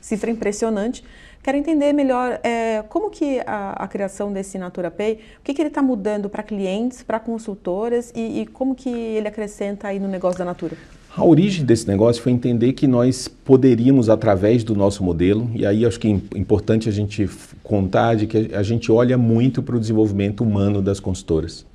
cifra 0.00 0.30
impressionante. 0.30 1.02
Quero 1.42 1.58
entender 1.58 1.92
melhor 1.92 2.38
é, 2.44 2.84
como 2.88 3.10
que 3.10 3.40
a, 3.44 3.72
a, 3.72 3.88
criação 3.88 4.32
desse 4.32 4.56
Natura 4.56 4.88
Pay, 4.88 5.14
o 5.40 5.42
que, 5.42 5.52
que 5.52 5.60
ele 5.60 5.68
está 5.68 5.82
mudando 5.82 6.30
para 6.30 6.44
clientes, 6.44 7.02
para 7.02 7.18
consultoras 7.18 8.12
e, 8.14 8.42
e 8.42 8.46
como 8.46 8.76
que 8.76 8.88
ele 8.88 9.26
acrescenta 9.26 9.88
aí 9.88 9.98
no 9.98 10.06
negócio 10.06 10.38
da 10.38 10.44
Natura? 10.44 10.76
A 11.14 11.22
origem 11.22 11.62
desse 11.62 11.86
negócio 11.86 12.22
foi 12.22 12.32
entender 12.32 12.72
que 12.72 12.86
nós 12.86 13.28
poderíamos, 13.28 14.08
através 14.08 14.64
do 14.64 14.74
nosso 14.74 15.04
modelo, 15.04 15.50
e 15.54 15.66
aí 15.66 15.84
acho 15.84 16.00
que 16.00 16.08
é 16.08 16.38
importante 16.38 16.88
a 16.88 16.92
gente 16.92 17.28
contar 17.62 18.14
de 18.14 18.26
que 18.26 18.50
a 18.54 18.62
gente 18.62 18.90
olha 18.90 19.18
muito 19.18 19.62
para 19.62 19.76
o 19.76 19.80
desenvolvimento 19.80 20.42
humano 20.42 20.80
das 20.80 21.00
consultoras. 21.00 21.66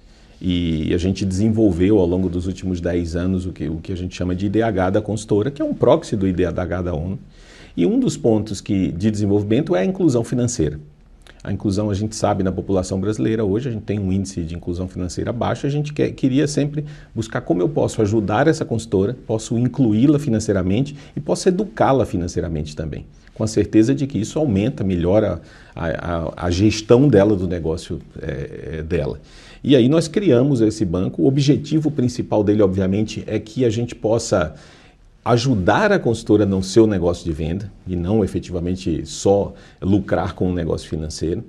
E 0.41 0.91
a 0.91 0.97
gente 0.97 1.23
desenvolveu 1.23 1.99
ao 1.99 2.07
longo 2.07 2.29
dos 2.29 2.47
últimos 2.47 2.81
10 2.81 3.15
anos 3.15 3.45
o 3.45 3.51
que, 3.51 3.69
o 3.69 3.77
que 3.77 3.93
a 3.93 3.95
gente 3.95 4.15
chama 4.15 4.33
de 4.33 4.47
IDH 4.47 4.91
da 4.93 5.01
consultora, 5.01 5.51
que 5.51 5.61
é 5.61 5.65
um 5.65 5.73
proxy 5.73 6.15
do 6.15 6.27
IDH 6.27 6.81
da 6.83 6.95
ONU. 6.95 7.19
E 7.75 7.85
um 7.85 7.99
dos 7.99 8.17
pontos 8.17 8.59
que, 8.59 8.91
de 8.91 9.11
desenvolvimento 9.11 9.75
é 9.75 9.81
a 9.81 9.85
inclusão 9.85 10.23
financeira. 10.23 10.79
A 11.43 11.51
inclusão, 11.51 11.89
a 11.89 11.93
gente 11.93 12.15
sabe, 12.15 12.43
na 12.43 12.51
população 12.51 12.99
brasileira 12.99 13.45
hoje, 13.45 13.69
a 13.69 13.71
gente 13.71 13.83
tem 13.83 13.99
um 13.99 14.11
índice 14.11 14.43
de 14.43 14.55
inclusão 14.55 14.87
financeira 14.87 15.31
baixo, 15.31 15.65
a 15.65 15.69
gente 15.69 15.93
quer, 15.93 16.11
queria 16.11 16.47
sempre 16.47 16.83
buscar 17.13 17.41
como 17.41 17.61
eu 17.61 17.69
posso 17.69 18.01
ajudar 18.01 18.47
essa 18.47 18.65
consultora, 18.65 19.15
posso 19.25 19.57
incluí-la 19.57 20.19
financeiramente 20.19 20.95
e 21.15 21.19
posso 21.19 21.47
educá-la 21.47 22.05
financeiramente 22.05 22.75
também, 22.75 23.05
com 23.33 23.43
a 23.43 23.47
certeza 23.47 23.93
de 23.93 24.07
que 24.07 24.17
isso 24.17 24.39
aumenta, 24.39 24.83
melhora 24.83 25.41
a, 25.75 25.87
a, 25.87 26.33
a 26.47 26.51
gestão 26.51 27.07
dela 27.07 27.35
do 27.35 27.47
negócio 27.47 27.99
é, 28.21 28.83
dela. 28.83 29.19
E 29.63 29.75
aí 29.75 29.89
nós 29.89 30.07
criamos 30.07 30.61
esse 30.61 30.85
banco, 30.85 31.23
o 31.23 31.27
objetivo 31.27 31.91
principal 31.91 32.43
dele, 32.43 32.61
obviamente, 32.61 33.23
é 33.27 33.39
que 33.39 33.65
a 33.65 33.69
gente 33.69 33.95
possa 33.95 34.55
ajudar 35.31 35.91
a 35.91 35.99
consultora 35.99 36.45
no 36.45 36.63
seu 36.63 36.87
negócio 36.87 37.25
de 37.25 37.31
venda 37.31 37.71
e 37.85 37.95
não 37.95 38.23
efetivamente 38.23 39.05
só 39.05 39.53
lucrar 39.81 40.33
com 40.33 40.47
o 40.47 40.49
um 40.51 40.53
negócio 40.53 40.87
financeiro. 40.87 41.43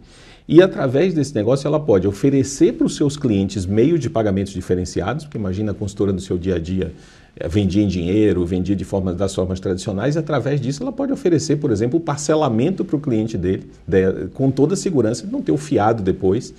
E 0.48 0.60
através 0.62 1.14
desse 1.14 1.34
negócio 1.34 1.68
ela 1.68 1.78
pode 1.78 2.08
oferecer 2.08 2.72
para 2.72 2.86
os 2.86 2.96
seus 2.96 3.16
clientes 3.16 3.66
meio 3.66 3.98
de 3.98 4.10
pagamentos 4.10 4.52
diferenciados, 4.52 5.26
porque 5.26 5.38
imagina 5.38 5.72
a 5.72 5.74
consultora 5.74 6.12
no 6.12 6.18
seu 6.18 6.38
dia 6.38 6.56
a 6.56 6.58
dia 6.58 6.92
eh, 7.36 7.46
vendia 7.46 7.82
em 7.82 7.86
dinheiro, 7.86 8.44
vendia 8.46 8.74
de 8.74 8.84
forma, 8.84 9.12
das 9.12 9.34
formas 9.34 9.60
tradicionais, 9.60 10.16
e 10.16 10.18
através 10.18 10.60
disso 10.60 10.82
ela 10.82 10.90
pode 10.90 11.12
oferecer, 11.12 11.56
por 11.56 11.70
exemplo, 11.70 12.00
parcelamento 12.00 12.84
para 12.84 12.96
o 12.96 13.00
cliente 13.00 13.36
dele, 13.36 13.70
de, 13.86 14.28
com 14.32 14.50
toda 14.50 14.74
a 14.74 14.76
segurança 14.76 15.26
de 15.26 15.30
não 15.30 15.42
ter 15.42 15.52
o 15.52 15.58
fiado 15.58 16.02
depois, 16.02 16.54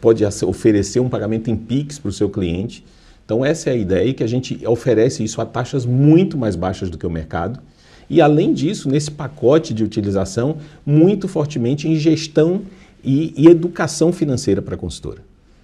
pode 0.00 0.24
oferecer 0.24 1.00
um 1.00 1.08
pagamento 1.08 1.50
em 1.50 1.56
PIX 1.56 1.98
para 1.98 2.08
o 2.08 2.12
seu 2.12 2.30
cliente, 2.30 2.84
então, 3.24 3.44
essa 3.44 3.70
é 3.70 3.72
a 3.72 3.76
ideia 3.76 4.12
que 4.12 4.22
a 4.22 4.26
gente 4.26 4.66
oferece 4.66 5.24
isso 5.24 5.40
a 5.40 5.46
taxas 5.46 5.86
muito 5.86 6.36
mais 6.36 6.56
baixas 6.56 6.90
do 6.90 6.98
que 6.98 7.06
o 7.06 7.10
mercado. 7.10 7.58
E, 8.08 8.20
além 8.20 8.52
disso, 8.52 8.88
nesse 8.88 9.10
pacote 9.10 9.72
de 9.72 9.82
utilização, 9.82 10.58
muito 10.84 11.26
fortemente 11.26 11.88
em 11.88 11.96
gestão 11.96 12.62
e, 13.02 13.32
e 13.34 13.48
educação 13.48 14.12
financeira 14.12 14.60
para 14.60 14.74
a 14.74 14.78
consultora. 14.78 15.22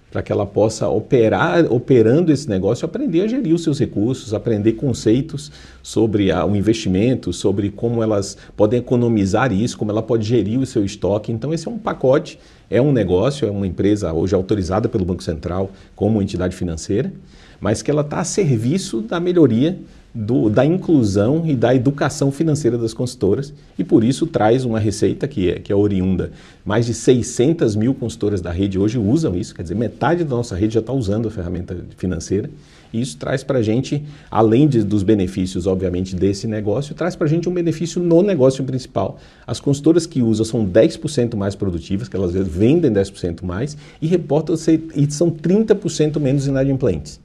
Para 0.09 0.23
que 0.23 0.31
ela 0.31 0.45
possa 0.45 0.89
operar, 0.89 1.71
operando 1.71 2.31
esse 2.33 2.49
negócio, 2.49 2.83
aprender 2.83 3.21
a 3.21 3.27
gerir 3.27 3.53
os 3.53 3.63
seus 3.63 3.79
recursos, 3.79 4.33
aprender 4.33 4.73
conceitos 4.73 5.51
sobre 5.83 6.31
a, 6.31 6.43
o 6.43 6.55
investimento, 6.55 7.31
sobre 7.31 7.69
como 7.69 8.01
elas 8.01 8.37
podem 8.57 8.79
economizar 8.79 9.53
isso, 9.53 9.77
como 9.77 9.91
ela 9.91 10.01
pode 10.01 10.27
gerir 10.27 10.59
o 10.59 10.65
seu 10.65 10.83
estoque. 10.83 11.31
Então, 11.31 11.53
esse 11.53 11.67
é 11.67 11.71
um 11.71 11.77
pacote, 11.77 12.39
é 12.71 12.81
um 12.81 12.91
negócio, 12.91 13.47
é 13.47 13.51
uma 13.51 13.67
empresa 13.67 14.11
hoje 14.11 14.33
autorizada 14.33 14.89
pelo 14.89 15.05
Banco 15.05 15.23
Central 15.23 15.69
como 15.95 16.21
entidade 16.21 16.55
financeira 16.55 17.13
mas 17.61 17.81
que 17.83 17.91
ela 17.91 18.01
está 18.01 18.19
a 18.19 18.23
serviço 18.25 19.01
da 19.01 19.19
melhoria 19.19 19.79
do, 20.13 20.49
da 20.49 20.65
inclusão 20.65 21.43
e 21.45 21.55
da 21.55 21.73
educação 21.73 22.31
financeira 22.31 22.77
das 22.77 22.93
consultoras 22.93 23.53
e 23.79 23.83
por 23.83 24.03
isso 24.03 24.27
traz 24.27 24.65
uma 24.65 24.79
receita 24.79 25.27
que 25.27 25.49
é, 25.49 25.59
que 25.59 25.71
é 25.71 25.75
oriunda. 25.75 26.31
Mais 26.65 26.85
de 26.85 26.93
600 26.93 27.75
mil 27.75 27.93
consultoras 27.93 28.41
da 28.41 28.51
rede 28.51 28.77
hoje 28.77 28.97
usam 28.97 29.35
isso, 29.35 29.55
quer 29.55 29.61
dizer, 29.61 29.75
metade 29.75 30.23
da 30.23 30.35
nossa 30.35 30.55
rede 30.55 30.73
já 30.73 30.79
está 30.81 30.91
usando 30.91 31.27
a 31.27 31.31
ferramenta 31.31 31.77
financeira. 31.97 32.49
E 32.93 32.99
isso 32.99 33.15
traz 33.17 33.41
para 33.41 33.59
a 33.59 33.61
gente, 33.61 34.03
além 34.29 34.67
de, 34.67 34.83
dos 34.83 35.01
benefícios, 35.01 35.65
obviamente, 35.65 36.13
desse 36.13 36.45
negócio, 36.45 36.93
traz 36.93 37.15
para 37.15 37.25
a 37.25 37.29
gente 37.29 37.47
um 37.47 37.53
benefício 37.53 38.03
no 38.03 38.21
negócio 38.21 38.65
principal. 38.65 39.17
As 39.47 39.61
consultoras 39.61 40.05
que 40.05 40.21
usam 40.21 40.43
são 40.43 40.65
10% 40.65 41.37
mais 41.37 41.55
produtivas, 41.55 42.09
que 42.09 42.17
elas 42.17 42.33
vendem 42.33 42.91
10% 42.91 43.43
mais 43.43 43.77
e 44.01 44.07
reportam 44.07 44.55
e 44.93 45.09
são 45.09 45.31
30% 45.31 46.19
menos 46.19 46.47
inadimplentes. 46.47 47.17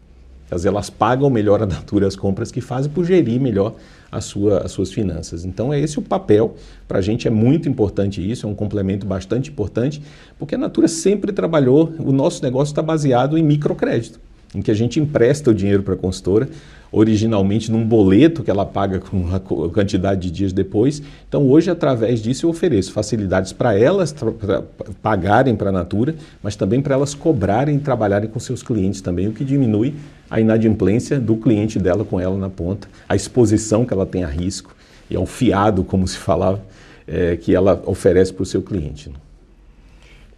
Dizer, 0.55 0.69
elas 0.69 0.89
pagam 0.89 1.29
melhor 1.29 1.63
a 1.63 1.67
Natura 1.67 2.07
as 2.07 2.15
compras 2.15 2.53
que 2.53 2.61
fazem 2.61 2.91
por 2.91 3.05
gerir 3.05 3.41
melhor 3.41 3.75
a 4.11 4.21
sua, 4.21 4.59
as 4.59 4.71
suas 4.71 4.93
finanças. 4.93 5.45
Então, 5.45 5.73
é 5.73 5.81
esse 5.81 5.99
o 5.99 6.03
papel. 6.03 6.55
Para 6.87 6.99
a 6.99 7.03
gente 7.03 7.27
é 7.27 7.31
muito 7.31 7.69
importante 7.69 8.29
isso, 8.29 8.47
é 8.47 8.49
um 8.49 8.55
complemento 8.55 9.07
bastante 9.07 9.51
importante, 9.51 10.01
porque 10.39 10.55
a 10.55 10.59
Natura 10.59 10.87
sempre 10.87 11.33
trabalhou, 11.33 11.93
o 11.99 12.13
nosso 12.13 12.43
negócio 12.43 12.73
está 12.73 12.83
baseado 12.83 13.37
em 13.37 13.43
microcrédito, 13.43 14.21
em 14.55 14.63
que 14.63 14.71
a 14.71 14.75
gente 14.75 15.01
empresta 15.01 15.51
o 15.51 15.55
dinheiro 15.55 15.83
para 15.83 15.95
a 15.95 15.97
consultora, 15.97 16.49
originalmente 16.93 17.71
num 17.71 17.85
boleto 17.85 18.45
que 18.45 18.51
ela 18.51 18.65
paga 18.65 19.01
com 19.01 19.27
a 19.35 19.41
quantidade 19.41 20.21
de 20.21 20.31
dias 20.31 20.53
depois. 20.53 21.03
Então, 21.29 21.47
hoje, 21.49 21.69
através 21.69 22.23
disso, 22.23 22.47
eu 22.47 22.51
ofereço 22.51 22.93
facilidades 22.93 23.53
para 23.53 23.77
elas 23.77 24.13
pra 24.13 24.63
pagarem 25.03 25.57
para 25.57 25.71
a 25.71 25.73
Natura, 25.73 26.15
mas 26.41 26.55
também 26.55 26.81
para 26.81 26.95
elas 26.95 27.15
cobrarem 27.15 27.77
e 27.77 27.81
trabalharem 27.81 28.31
com 28.31 28.39
seus 28.39 28.63
clientes 28.63 29.01
também, 29.01 29.27
o 29.27 29.33
que 29.33 29.45
diminui 29.45 29.95
a 30.31 30.41
inadimplência 30.41 31.19
do 31.19 31.37
cliente 31.37 31.79
dela 31.79 32.05
com 32.05 32.21
ela 32.21 32.37
na 32.37 32.51
ponta, 32.51 32.89
a 33.09 33.15
exposição 33.15 33.85
que 33.85 33.93
ela 33.93 34.07
tem 34.07 34.25
a 34.25 34.29
risco 34.29 34.75
e 35.09 35.17
ao 35.17 35.27
fiado, 35.27 35.85
como 35.85 36.07
se 36.07 36.19
falava, 36.19 36.63
é, 37.07 37.37
que 37.37 37.55
ela 37.55 37.83
oferece 37.87 38.33
para 38.33 38.43
o 38.43 38.47
seu 38.47 38.63
cliente. 38.63 39.09
Né? 39.09 39.17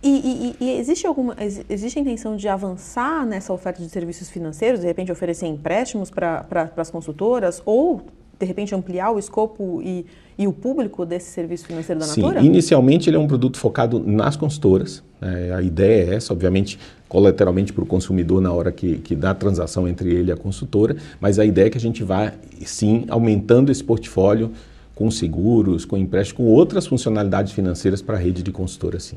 E, 0.03 0.55
e, 0.61 0.65
e, 0.65 0.79
existe 0.79 1.07
alguma 1.07 1.35
existe 1.69 1.99
a 1.99 2.03
intenção 2.03 2.37
de 2.37 2.47
avançar 2.47 3.27
nessa 3.27 3.53
oferta 3.53 3.83
de 3.83 3.89
serviços 3.89 4.31
financeiros, 4.31 4.81
de 4.81 4.87
repente 4.87 5.11
oferecer 5.11 5.47
empréstimos 5.47 6.09
para 6.09 6.71
as 6.77 6.91
consultoras 6.91 7.61
ou 7.67 8.07
de 8.39 8.47
repente 8.47 8.75
ampliar 8.75 9.11
o 9.11 9.19
escopo 9.19 9.83
e, 9.83 10.07
e 10.39 10.47
o 10.47 10.53
público 10.53 11.05
desse 11.05 11.31
serviço 11.31 11.67
financeiro 11.67 12.01
da 12.01 12.07
Sim, 12.07 12.23
Natura? 12.23 12.41
inicialmente 12.41 13.11
ele 13.11 13.17
é 13.17 13.21
um 13.21 13.27
produto 13.27 13.59
focado 13.59 13.99
nas 13.99 14.37
consultoras. 14.37 15.03
Né? 15.21 15.53
A 15.53 15.61
ideia 15.61 16.13
é 16.13 16.15
essa, 16.15 16.33
obviamente, 16.33 16.79
colateralmente 17.09 17.73
para 17.73 17.83
o 17.83 17.87
consumidor 17.87 18.41
na 18.41 18.53
hora 18.53 18.71
que, 18.71 18.99
que 18.99 19.17
dá 19.17 19.31
a 19.31 19.35
transação 19.35 19.89
entre 19.89 20.15
ele 20.15 20.31
e 20.31 20.33
a 20.33 20.37
consultora, 20.37 20.97
mas 21.21 21.39
a 21.39 21.45
ideia 21.45 21.67
é 21.67 21.71
que 21.71 21.79
a 21.79 21.81
gente 21.81 22.05
vá, 22.05 22.33
sim, 22.65 23.05
aumentando 23.09 23.73
esse 23.73 23.83
portfólio 23.83 24.53
com 24.95 25.11
seguros, 25.11 25.85
com 25.85 25.97
empréstimos, 25.97 26.37
com 26.37 26.53
outras 26.53 26.87
funcionalidades 26.87 27.53
financeiras 27.53 28.01
para 28.03 28.17
a 28.17 28.19
rede 28.19 28.43
de 28.43 28.53
consultoras, 28.53 29.05
sim. 29.05 29.17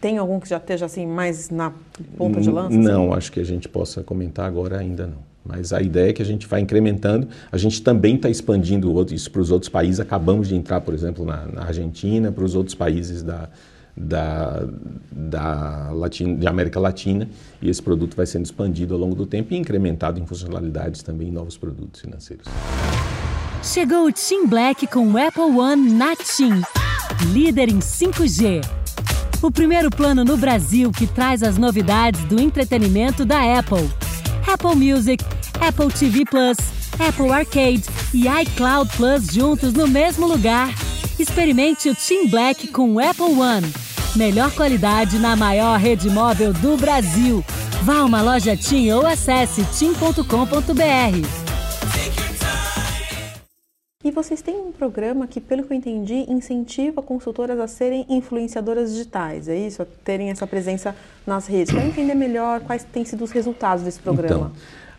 Tem 0.00 0.16
algum 0.16 0.40
que 0.40 0.48
já 0.48 0.56
esteja 0.56 0.86
assim 0.86 1.06
mais 1.06 1.50
na 1.50 1.72
ponta 2.16 2.40
de 2.40 2.50
lança? 2.50 2.74
Não, 2.74 3.08
assim? 3.08 3.18
acho 3.18 3.32
que 3.32 3.40
a 3.40 3.44
gente 3.44 3.68
possa 3.68 4.02
comentar 4.02 4.46
agora 4.46 4.78
ainda 4.78 5.06
não. 5.06 5.29
Mas 5.44 5.72
a 5.72 5.80
ideia 5.80 6.10
é 6.10 6.12
que 6.12 6.22
a 6.22 6.24
gente 6.24 6.46
vai 6.46 6.60
incrementando. 6.60 7.28
A 7.50 7.56
gente 7.56 7.82
também 7.82 8.16
está 8.16 8.28
expandindo 8.28 8.90
isso 9.12 9.30
para 9.30 9.40
os 9.40 9.50
outros 9.50 9.68
países. 9.68 10.00
Acabamos 10.00 10.48
de 10.48 10.54
entrar, 10.54 10.80
por 10.80 10.94
exemplo, 10.94 11.24
na, 11.24 11.46
na 11.46 11.62
Argentina, 11.64 12.30
para 12.30 12.44
os 12.44 12.54
outros 12.54 12.74
países 12.74 13.22
da, 13.22 13.48
da, 13.96 14.64
da, 15.10 15.90
Latina, 15.92 16.36
de 16.36 16.46
América 16.46 16.78
Latina. 16.78 17.28
E 17.60 17.68
esse 17.68 17.82
produto 17.82 18.16
vai 18.16 18.26
sendo 18.26 18.44
expandido 18.44 18.94
ao 18.94 19.00
longo 19.00 19.14
do 19.14 19.26
tempo 19.26 19.54
e 19.54 19.56
incrementado 19.56 20.20
em 20.20 20.26
funcionalidades 20.26 21.02
também 21.02 21.28
em 21.28 21.32
novos 21.32 21.56
produtos 21.56 22.00
financeiros. 22.00 22.46
Chegou 23.62 24.06
o 24.06 24.12
Team 24.12 24.46
Black 24.46 24.86
com 24.86 25.06
o 25.06 25.18
Apple 25.18 25.42
One 25.42 25.92
na 25.92 26.16
TIM, 26.16 26.62
líder 27.32 27.68
em 27.68 27.78
5G. 27.78 28.62
O 29.42 29.50
primeiro 29.50 29.90
plano 29.90 30.22
no 30.24 30.36
Brasil 30.36 30.90
que 30.90 31.06
traz 31.06 31.42
as 31.42 31.56
novidades 31.56 32.22
do 32.24 32.40
entretenimento 32.40 33.24
da 33.24 33.58
Apple. 33.58 33.88
Apple 34.52 34.74
Music, 34.74 35.24
Apple 35.60 35.90
TV 35.90 36.24
Plus, 36.24 36.56
Apple 36.98 37.30
Arcade 37.30 37.84
e 38.12 38.26
iCloud 38.26 38.90
Plus 38.96 39.32
juntos 39.32 39.72
no 39.72 39.86
mesmo 39.86 40.26
lugar. 40.26 40.74
Experimente 41.18 41.88
o 41.88 41.94
Team 41.94 42.28
Black 42.28 42.66
com 42.68 42.94
o 42.94 42.98
Apple 42.98 43.38
One. 43.38 43.72
Melhor 44.16 44.50
qualidade 44.50 45.18
na 45.18 45.36
maior 45.36 45.78
rede 45.78 46.10
móvel 46.10 46.52
do 46.52 46.76
Brasil. 46.76 47.44
Vá 47.84 47.98
a 47.98 48.04
uma 48.04 48.22
loja 48.22 48.56
TIM 48.56 48.90
ou 48.92 49.06
acesse 49.06 49.64
tim.com.br. 49.78 51.50
E 54.02 54.10
vocês 54.10 54.40
têm 54.40 54.56
um 54.56 54.72
programa 54.72 55.26
que, 55.26 55.42
pelo 55.42 55.62
que 55.62 55.74
eu 55.74 55.76
entendi, 55.76 56.24
incentiva 56.26 57.02
consultoras 57.02 57.60
a 57.60 57.66
serem 57.66 58.06
influenciadoras 58.08 58.92
digitais, 58.92 59.46
é 59.46 59.54
isso? 59.54 59.82
A 59.82 59.86
terem 60.02 60.30
essa 60.30 60.46
presença 60.46 60.96
nas 61.26 61.46
redes. 61.46 61.70
Quero 61.70 61.86
entender 61.86 62.14
melhor 62.14 62.60
quais 62.60 62.82
têm 62.82 63.04
sido 63.04 63.22
os 63.22 63.30
resultados 63.30 63.84
desse 63.84 64.00
programa. 64.00 64.52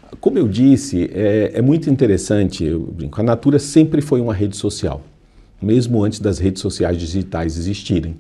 Então, 0.06 0.18
como 0.20 0.38
eu 0.38 0.48
disse, 0.48 1.10
é, 1.16 1.50
é 1.56 1.62
muito 1.64 1.90
interessante, 1.90 2.64
eu 2.64 2.80
brinco, 2.80 3.20
a 3.20 3.24
Natura 3.24 3.58
sempre 3.58 4.02
foi 4.02 4.22
uma 4.22 4.36
rede 4.36 4.56
social, 4.56 5.02
mesmo 5.60 6.04
antes 6.04 6.20
das 6.20 6.38
redes 6.38 6.62
sociais 6.62 6.96
digitais 6.96 7.58
existirem. 7.58 8.16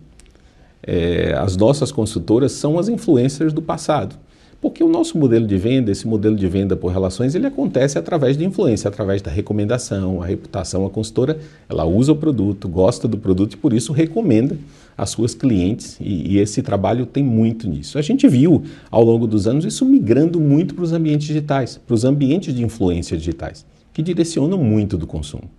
É, 0.81 1.35
as 1.37 1.55
nossas 1.55 1.91
consultoras 1.91 2.53
são 2.53 2.79
as 2.79 2.89
influencers 2.89 3.53
do 3.53 3.61
passado. 3.61 4.17
Porque 4.61 4.83
o 4.83 4.87
nosso 4.87 5.17
modelo 5.17 5.47
de 5.47 5.57
venda, 5.57 5.91
esse 5.91 6.07
modelo 6.07 6.35
de 6.35 6.47
venda 6.47 6.75
por 6.75 6.91
relações, 6.91 7.33
ele 7.33 7.47
acontece 7.47 7.97
através 7.97 8.37
de 8.37 8.45
influência, 8.45 8.87
através 8.87 9.19
da 9.19 9.31
recomendação, 9.31 10.21
a 10.21 10.25
reputação. 10.27 10.85
A 10.85 10.89
consultora, 10.89 11.39
ela 11.67 11.83
usa 11.83 12.11
o 12.11 12.15
produto, 12.15 12.69
gosta 12.69 13.07
do 13.07 13.17
produto 13.17 13.53
e 13.53 13.57
por 13.57 13.73
isso 13.73 13.91
recomenda 13.91 14.55
às 14.95 15.09
suas 15.09 15.33
clientes 15.33 15.97
e, 15.99 16.33
e 16.33 16.37
esse 16.37 16.61
trabalho 16.61 17.07
tem 17.07 17.23
muito 17.23 17.67
nisso. 17.67 17.97
A 17.97 18.03
gente 18.03 18.27
viu 18.27 18.61
ao 18.91 19.03
longo 19.03 19.25
dos 19.25 19.47
anos 19.47 19.65
isso 19.65 19.83
migrando 19.83 20.39
muito 20.39 20.75
para 20.75 20.83
os 20.83 20.93
ambientes 20.93 21.25
digitais, 21.25 21.79
para 21.83 21.95
os 21.95 22.05
ambientes 22.05 22.53
de 22.53 22.63
influência 22.63 23.17
digitais, 23.17 23.65
que 23.91 24.03
direcionam 24.03 24.59
muito 24.59 24.95
do 24.95 25.07
consumo. 25.07 25.49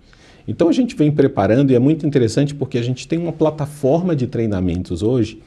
Então 0.47 0.68
a 0.68 0.73
gente 0.73 0.94
vem 0.94 1.11
preparando 1.11 1.73
e 1.73 1.75
é 1.75 1.78
muito 1.80 2.06
interessante 2.06 2.54
porque 2.54 2.78
a 2.78 2.82
gente 2.82 3.09
tem 3.09 3.18
uma 3.18 3.32
plataforma 3.32 4.14
de 4.14 4.28
treinamentos 4.28 5.02
hoje 5.02 5.40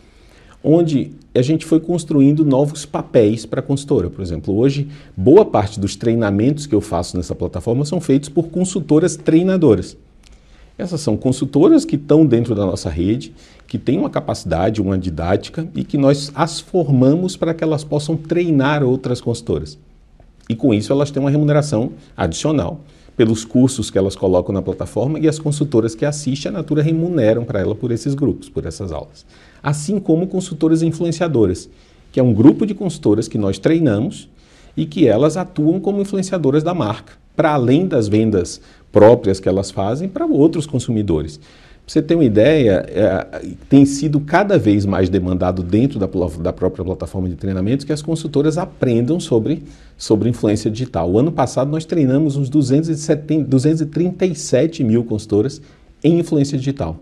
onde 0.66 1.12
a 1.34 1.42
gente 1.44 1.66
foi 1.66 1.80
construindo 1.80 2.44
novos 2.44 2.86
papéis 2.86 3.46
para 3.46 3.60
a 3.60 3.64
consultora. 3.64 4.10
Por 4.10 4.22
exemplo, 4.22 4.58
hoje, 4.58 4.88
boa 5.16 5.46
parte 5.46 5.80
dos 5.80 5.96
treinamentos 5.96 6.66
que 6.66 6.74
eu 6.74 6.82
faço 6.82 7.16
nessa 7.16 7.36
plataforma 7.36 7.86
são 7.86 8.02
feitos 8.02 8.30
por 8.30 8.48
consultoras 8.48 9.16
treinadoras. 9.16 9.96
Essas 10.78 11.02
são 11.02 11.16
consultoras 11.16 11.86
que 11.86 11.96
estão 11.96 12.26
dentro 12.26 12.56
da 12.56 12.66
nossa 12.66 12.90
rede, 12.90 13.34
que 13.68 13.78
têm 13.78 14.00
uma 14.00 14.10
capacidade, 14.10 14.82
uma 14.82 14.98
didática 14.98 15.68
e 15.76 15.84
que 15.84 15.98
nós 15.98 16.32
as 16.34 16.60
formamos 16.60 17.38
para 17.38 17.54
que 17.54 17.64
elas 17.64 17.84
possam 17.84 18.18
treinar 18.18 18.84
outras 18.84 19.22
consultoras. 19.22 19.78
E 20.50 20.56
com 20.56 20.74
isso 20.74 20.92
elas 20.92 21.12
têm 21.12 21.22
uma 21.22 21.32
remuneração 21.32 21.92
adicional 22.18 22.82
pelos 23.16 23.46
cursos 23.46 23.90
que 23.90 23.98
elas 23.98 24.16
colocam 24.16 24.54
na 24.54 24.62
plataforma 24.62 25.20
e 25.20 25.28
as 25.28 25.40
consultoras 25.40 25.96
que 25.96 26.06
assistem 26.06 26.50
a 26.50 26.54
Natura 26.54 26.82
remuneram 26.82 27.46
para 27.46 27.60
ela 27.60 27.74
por 27.74 27.92
esses 27.92 28.14
grupos, 28.14 28.50
por 28.50 28.66
essas 28.66 28.92
aulas 28.92 29.26
assim 29.66 30.00
como 30.00 30.28
consultoras 30.28 30.84
influenciadoras, 30.84 31.68
que 32.12 32.20
é 32.20 32.24
um 32.24 32.36
grupo 32.36 32.68
de 32.68 32.76
consultoras 32.76 33.28
que 33.28 33.36
nós 33.36 33.58
treinamos 33.58 34.30
e 34.78 34.86
que 34.86 35.08
elas 35.08 35.38
atuam 35.38 35.80
como 35.80 36.02
influenciadoras 36.02 36.62
da 36.62 36.72
marca, 36.72 37.14
para 37.36 37.54
além 37.56 37.88
das 37.88 38.08
vendas 38.08 38.62
próprias 38.92 39.40
que 39.40 39.50
elas 39.50 39.72
fazem 39.72 40.08
para 40.08 40.24
outros 40.28 40.68
consumidores. 40.68 41.40
Você 41.88 42.02
ter 42.02 42.16
uma 42.16 42.24
ideia, 42.24 42.84
é, 42.90 43.42
tem 43.70 43.86
sido 43.86 44.20
cada 44.20 44.58
vez 44.58 44.86
mais 44.88 45.08
demandado 45.08 45.62
dentro 45.62 46.00
da, 46.00 46.08
da, 46.42 46.52
própria 46.52 46.84
plataforma 46.84 47.30
de 47.30 47.36
treinamentos 47.36 47.86
que 47.86 47.94
as 47.94 48.02
consultoras 48.02 48.58
aprendam 48.58 49.20
sobre, 49.20 49.64
sobre 49.96 50.28
influência 50.28 50.72
digital. 50.72 51.12
O 51.12 51.20
ano 51.20 51.32
passado 51.32 51.70
nós 51.70 51.86
treinamos 51.86 52.36
uns 52.38 52.50
270, 52.50 53.48
237 53.48 54.84
mil 54.84 55.04
consultoras 55.04 55.62
em 56.04 56.18
influência 56.18 56.58
digital. 56.58 56.98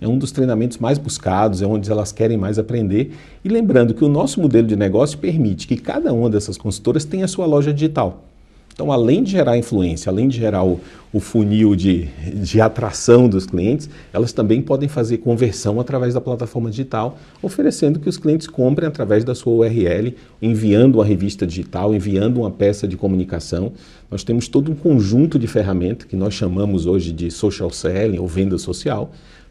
É 0.00 0.06
um 0.06 0.16
dos 0.16 0.30
treinamentos 0.30 0.78
mais 0.78 0.96
buscados, 0.96 1.60
é 1.60 1.66
onde 1.66 1.90
elas 1.90 2.12
querem 2.12 2.36
mais 2.36 2.56
aprender. 2.56 3.12
E 3.44 3.48
lembrando 3.48 3.92
que 3.92 4.04
o 4.04 4.08
nosso 4.08 4.40
modelo 4.40 4.66
de 4.66 4.76
negócio 4.76 5.18
permite 5.18 5.66
que 5.66 5.76
cada 5.76 6.12
uma 6.12 6.30
dessas 6.30 6.56
consultoras 6.56 7.04
tenha 7.04 7.24
a 7.24 7.28
sua 7.28 7.46
loja 7.46 7.72
digital. 7.72 8.29
Então, 8.72 8.90
além 8.90 9.22
de 9.22 9.32
gerar 9.32 9.58
influência, 9.58 10.10
além 10.10 10.28
de 10.28 10.38
gerar 10.38 10.64
o, 10.64 10.80
o 11.12 11.20
funil 11.20 11.74
de, 11.74 12.08
de 12.34 12.60
atração 12.60 13.28
dos 13.28 13.44
clientes, 13.44 13.90
elas 14.12 14.32
também 14.32 14.62
podem 14.62 14.88
fazer 14.88 15.18
conversão 15.18 15.80
através 15.80 16.14
da 16.14 16.20
plataforma 16.20 16.70
digital, 16.70 17.18
oferecendo 17.42 17.98
que 17.98 18.08
os 18.08 18.16
clientes 18.16 18.46
comprem 18.46 18.88
através 18.88 19.24
da 19.24 19.34
sua 19.34 19.52
URL, 19.52 20.14
enviando 20.40 20.96
uma 20.96 21.04
revista 21.04 21.46
digital, 21.46 21.94
enviando 21.94 22.38
uma 22.38 22.50
peça 22.50 22.86
de 22.86 22.96
comunicação. 22.96 23.72
Nós 24.10 24.24
temos 24.24 24.48
todo 24.48 24.70
um 24.70 24.74
conjunto 24.74 25.38
de 25.38 25.46
ferramentas 25.46 26.06
que 26.06 26.16
nós 26.16 26.32
chamamos 26.32 26.86
hoje 26.86 27.12
de 27.12 27.30
social 27.30 27.70
selling 27.70 28.18
ou 28.18 28.26
venda 28.26 28.56
social, 28.56 29.10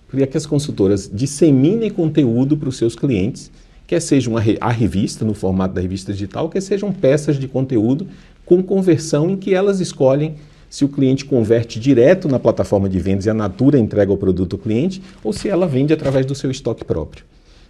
para 0.10 0.26
que 0.26 0.38
as 0.38 0.46
consultoras 0.46 1.10
disseminem 1.14 1.92
conteúdo 1.92 2.58
para 2.58 2.70
os 2.70 2.78
seus 2.78 2.96
clientes, 2.96 3.52
quer 3.86 4.00
seja 4.00 4.30
uma, 4.30 4.40
a 4.62 4.72
revista, 4.72 5.26
no 5.26 5.34
formato 5.34 5.74
da 5.74 5.82
revista 5.82 6.14
digital, 6.14 6.48
quer 6.48 6.62
sejam 6.62 6.92
peças 6.92 7.38
de 7.38 7.48
conteúdo 7.48 8.08
com 8.50 8.63
conversão 8.63 9.29
em 9.29 9.38
que 9.38 9.53
elas 9.53 9.79
escolhem 9.79 10.34
se 10.68 10.84
o 10.84 10.89
cliente 10.89 11.24
converte 11.24 11.79
direto 11.79 12.27
na 12.27 12.39
plataforma 12.39 12.89
de 12.89 12.98
vendas 12.98 13.27
e 13.27 13.29
a 13.29 13.34
Natura 13.34 13.77
entrega 13.77 14.12
o 14.12 14.18
produto 14.18 14.56
ao 14.56 14.60
cliente, 14.60 15.03
ou 15.24 15.32
se 15.32 15.48
ela 15.48 15.68
vende 15.68 15.94
através 15.94 16.25
do 16.25 16.34
seu 16.34 16.50
estoque 16.50 16.84
próprio. 16.84 17.24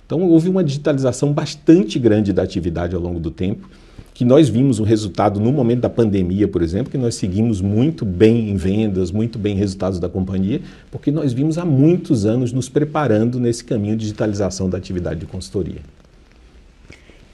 Então, 0.05 0.21
houve 0.21 0.47
uma 0.47 0.63
digitalização 0.63 1.33
bastante 1.33 1.99
grande 1.99 2.31
da 2.31 2.43
atividade 2.43 2.95
ao 2.95 3.01
longo 3.01 3.19
do 3.19 3.29
tempo 3.29 3.69
que 4.13 4.23
nós 4.23 4.47
vimos 4.47 4.79
o 4.79 4.83
resultado 4.83 5.39
no 5.39 5.51
momento 5.51 5.81
da 5.81 5.89
pandemia, 5.89 6.47
por 6.47 6.61
exemplo, 6.61 6.91
que 6.91 6.97
nós 6.97 7.15
seguimos 7.15 7.61
muito 7.61 8.05
bem 8.05 8.49
em 8.49 8.55
vendas, 8.55 9.11
muito 9.11 9.37
bem 9.37 9.55
em 9.55 9.57
resultados 9.57 9.99
da 9.99 10.09
companhia, 10.09 10.61
porque 10.89 11.11
nós 11.11 11.31
vimos 11.33 11.57
há 11.57 11.63
muitos 11.65 12.25
anos 12.25 12.51
nos 12.51 12.67
preparando 12.67 13.39
nesse 13.39 13.63
caminho 13.63 13.95
de 13.95 14.01
digitalização 14.01 14.69
da 14.69 14.77
atividade 14.77 15.21
de 15.21 15.25
consultoria. 15.25 15.81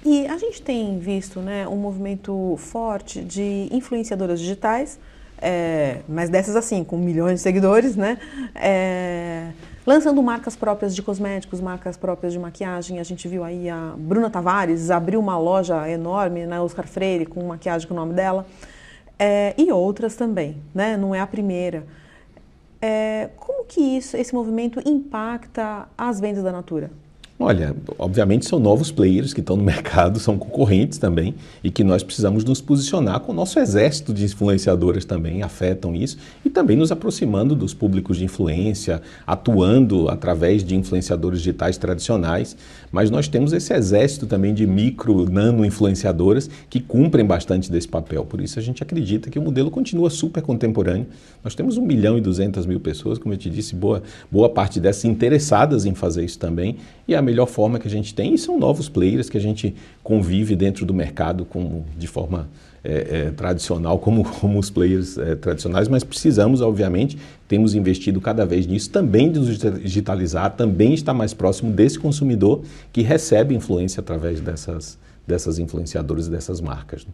E 0.06 0.28
a 0.28 0.38
gente 0.38 0.62
tem 0.62 1.00
visto 1.00 1.40
né, 1.40 1.68
um 1.68 1.78
movimento 1.78 2.56
forte 2.58 3.24
de 3.24 3.68
influenciadoras 3.72 4.40
digitais, 4.40 5.00
é, 5.42 6.02
mas 6.08 6.30
dessas 6.30 6.56
assim, 6.56 6.84
com 6.84 6.96
milhões 6.96 7.36
de 7.36 7.40
seguidores, 7.40 7.96
né? 7.96 8.20
É, 8.54 9.50
lançando 9.84 10.22
marcas 10.22 10.56
próprias 10.56 10.96
de 10.96 11.02
cosméticos, 11.02 11.60
marcas 11.60 11.98
próprias 11.98 12.34
de 12.34 12.38
maquiagem. 12.38 13.00
A 13.00 13.04
gente 13.04 13.28
viu 13.28 13.44
aí 13.44 13.68
a 13.68 13.96
Bruna 13.98 14.30
Tavares 14.30 14.92
abriu 14.92 15.20
uma 15.20 15.40
loja 15.40 15.90
enorme 15.90 16.46
na 16.46 16.62
Oscar 16.62 16.88
Freire 16.88 17.26
com 17.26 17.44
maquiagem 17.44 17.88
com 17.88 17.96
o 17.96 17.98
nome 17.98 18.14
dela. 18.14 18.46
É, 19.18 19.56
e 19.58 19.72
outras 19.72 20.16
também, 20.16 20.62
né? 20.72 20.96
Não 20.96 21.16
é 21.16 21.20
a 21.20 21.26
primeira. 21.26 21.84
É, 22.80 23.30
como 23.38 23.66
que 23.66 23.82
isso, 23.82 24.16
esse 24.16 24.36
movimento 24.36 24.80
impacta 24.86 25.90
as 25.98 26.20
vendas 26.20 26.44
da 26.44 26.52
Natura? 26.52 26.92
Olha, 27.38 27.76
obviamente 28.00 28.48
são 28.48 28.60
novos 28.60 28.92
players 28.92 29.34
que 29.34 29.42
estão 29.42 29.58
no 29.58 29.64
mercado, 29.66 30.22
são 30.22 30.38
concorrentes 30.38 30.98
também 30.98 31.36
e 31.62 31.70
que 31.70 31.84
nós 31.84 32.02
precisamos 32.02 32.46
nos 32.46 32.62
posicionar 32.62 33.20
com 33.20 33.34
o 33.34 33.36
nosso 33.36 33.60
exército 33.60 34.14
de 34.14 34.24
influenciadoras 34.24 35.04
também 35.04 35.44
afetam 35.44 35.94
isso 35.94 36.18
e 36.46 36.50
também 36.50 36.78
nos 36.78 36.94
aproximando 36.94 37.54
dos 37.54 37.74
públicos 37.74 38.16
de 38.18 38.24
influência, 38.24 39.02
atuando 39.28 40.08
através 40.08 40.64
de 40.64 40.78
influenciadores 40.78 41.40
digitais 41.40 41.78
tradicionais, 41.78 42.56
mas 42.90 43.12
nós 43.12 43.28
temos 43.28 43.52
esse 43.52 43.74
exército 43.74 44.26
também 44.26 44.54
de 44.54 44.66
micro, 44.66 45.30
nano 45.30 45.66
influenciadoras 45.66 46.50
que 46.70 46.80
cumprem 46.80 47.26
bastante 47.26 47.70
desse 47.70 47.90
papel. 47.90 48.24
Por 48.24 48.40
isso 48.40 48.58
a 48.60 48.62
gente 48.62 48.82
acredita 48.82 49.30
que 49.30 49.38
o 49.38 49.42
modelo 49.42 49.70
continua 49.70 50.10
super 50.10 50.42
contemporâneo. 50.42 51.08
Nós 51.44 51.54
temos 51.54 51.76
1 51.76 51.82
milhão 51.86 52.18
e 52.18 52.22
200 52.22 52.66
mil 52.66 52.80
pessoas, 52.80 53.18
como 53.18 53.34
eu 53.34 53.38
te 53.38 53.50
disse, 53.50 53.76
boa, 53.76 54.02
boa 54.32 54.48
parte 54.48 54.80
dessas 54.80 55.04
interessadas 55.04 55.86
em 55.86 55.94
fazer 55.94 56.24
isso 56.24 56.40
também 56.40 56.78
e 57.08 57.14
a 57.14 57.25
melhor 57.26 57.48
forma 57.48 57.80
que 57.80 57.88
a 57.88 57.92
gente 57.92 58.14
tem, 58.14 58.34
e 58.34 58.38
são 58.38 58.58
novos 58.58 58.88
players 58.88 59.30
que 59.30 59.38
a 59.38 59.42
gente 59.42 59.76
convive 60.04 60.56
dentro 60.56 60.86
do 60.86 60.94
mercado 60.94 61.44
com, 61.46 61.84
de 61.98 62.08
forma 62.08 62.48
é, 62.84 63.28
é, 63.28 63.32
tradicional, 63.32 63.98
como, 63.98 64.24
como 64.40 64.60
os 64.60 64.70
players 64.70 65.18
é, 65.18 65.36
tradicionais, 65.36 65.88
mas 65.88 66.04
precisamos, 66.04 66.62
obviamente, 66.62 67.18
temos 67.48 67.74
investido 67.74 68.22
cada 68.22 68.46
vez 68.46 68.68
nisso, 68.68 68.90
também 68.92 69.32
de 69.32 69.40
nos 69.40 69.58
digitalizar, 69.58 70.56
também 70.56 70.94
estar 70.94 71.14
mais 71.14 71.34
próximo 71.34 71.72
desse 71.72 71.98
consumidor 71.98 72.62
que 72.94 73.02
recebe 73.02 73.56
influência 73.56 74.02
através 74.02 74.40
dessas, 74.40 74.98
dessas 75.26 75.58
influenciadoras 75.58 76.28
e 76.28 76.30
dessas 76.30 76.62
marcas. 76.62 77.06
Né? 77.06 77.12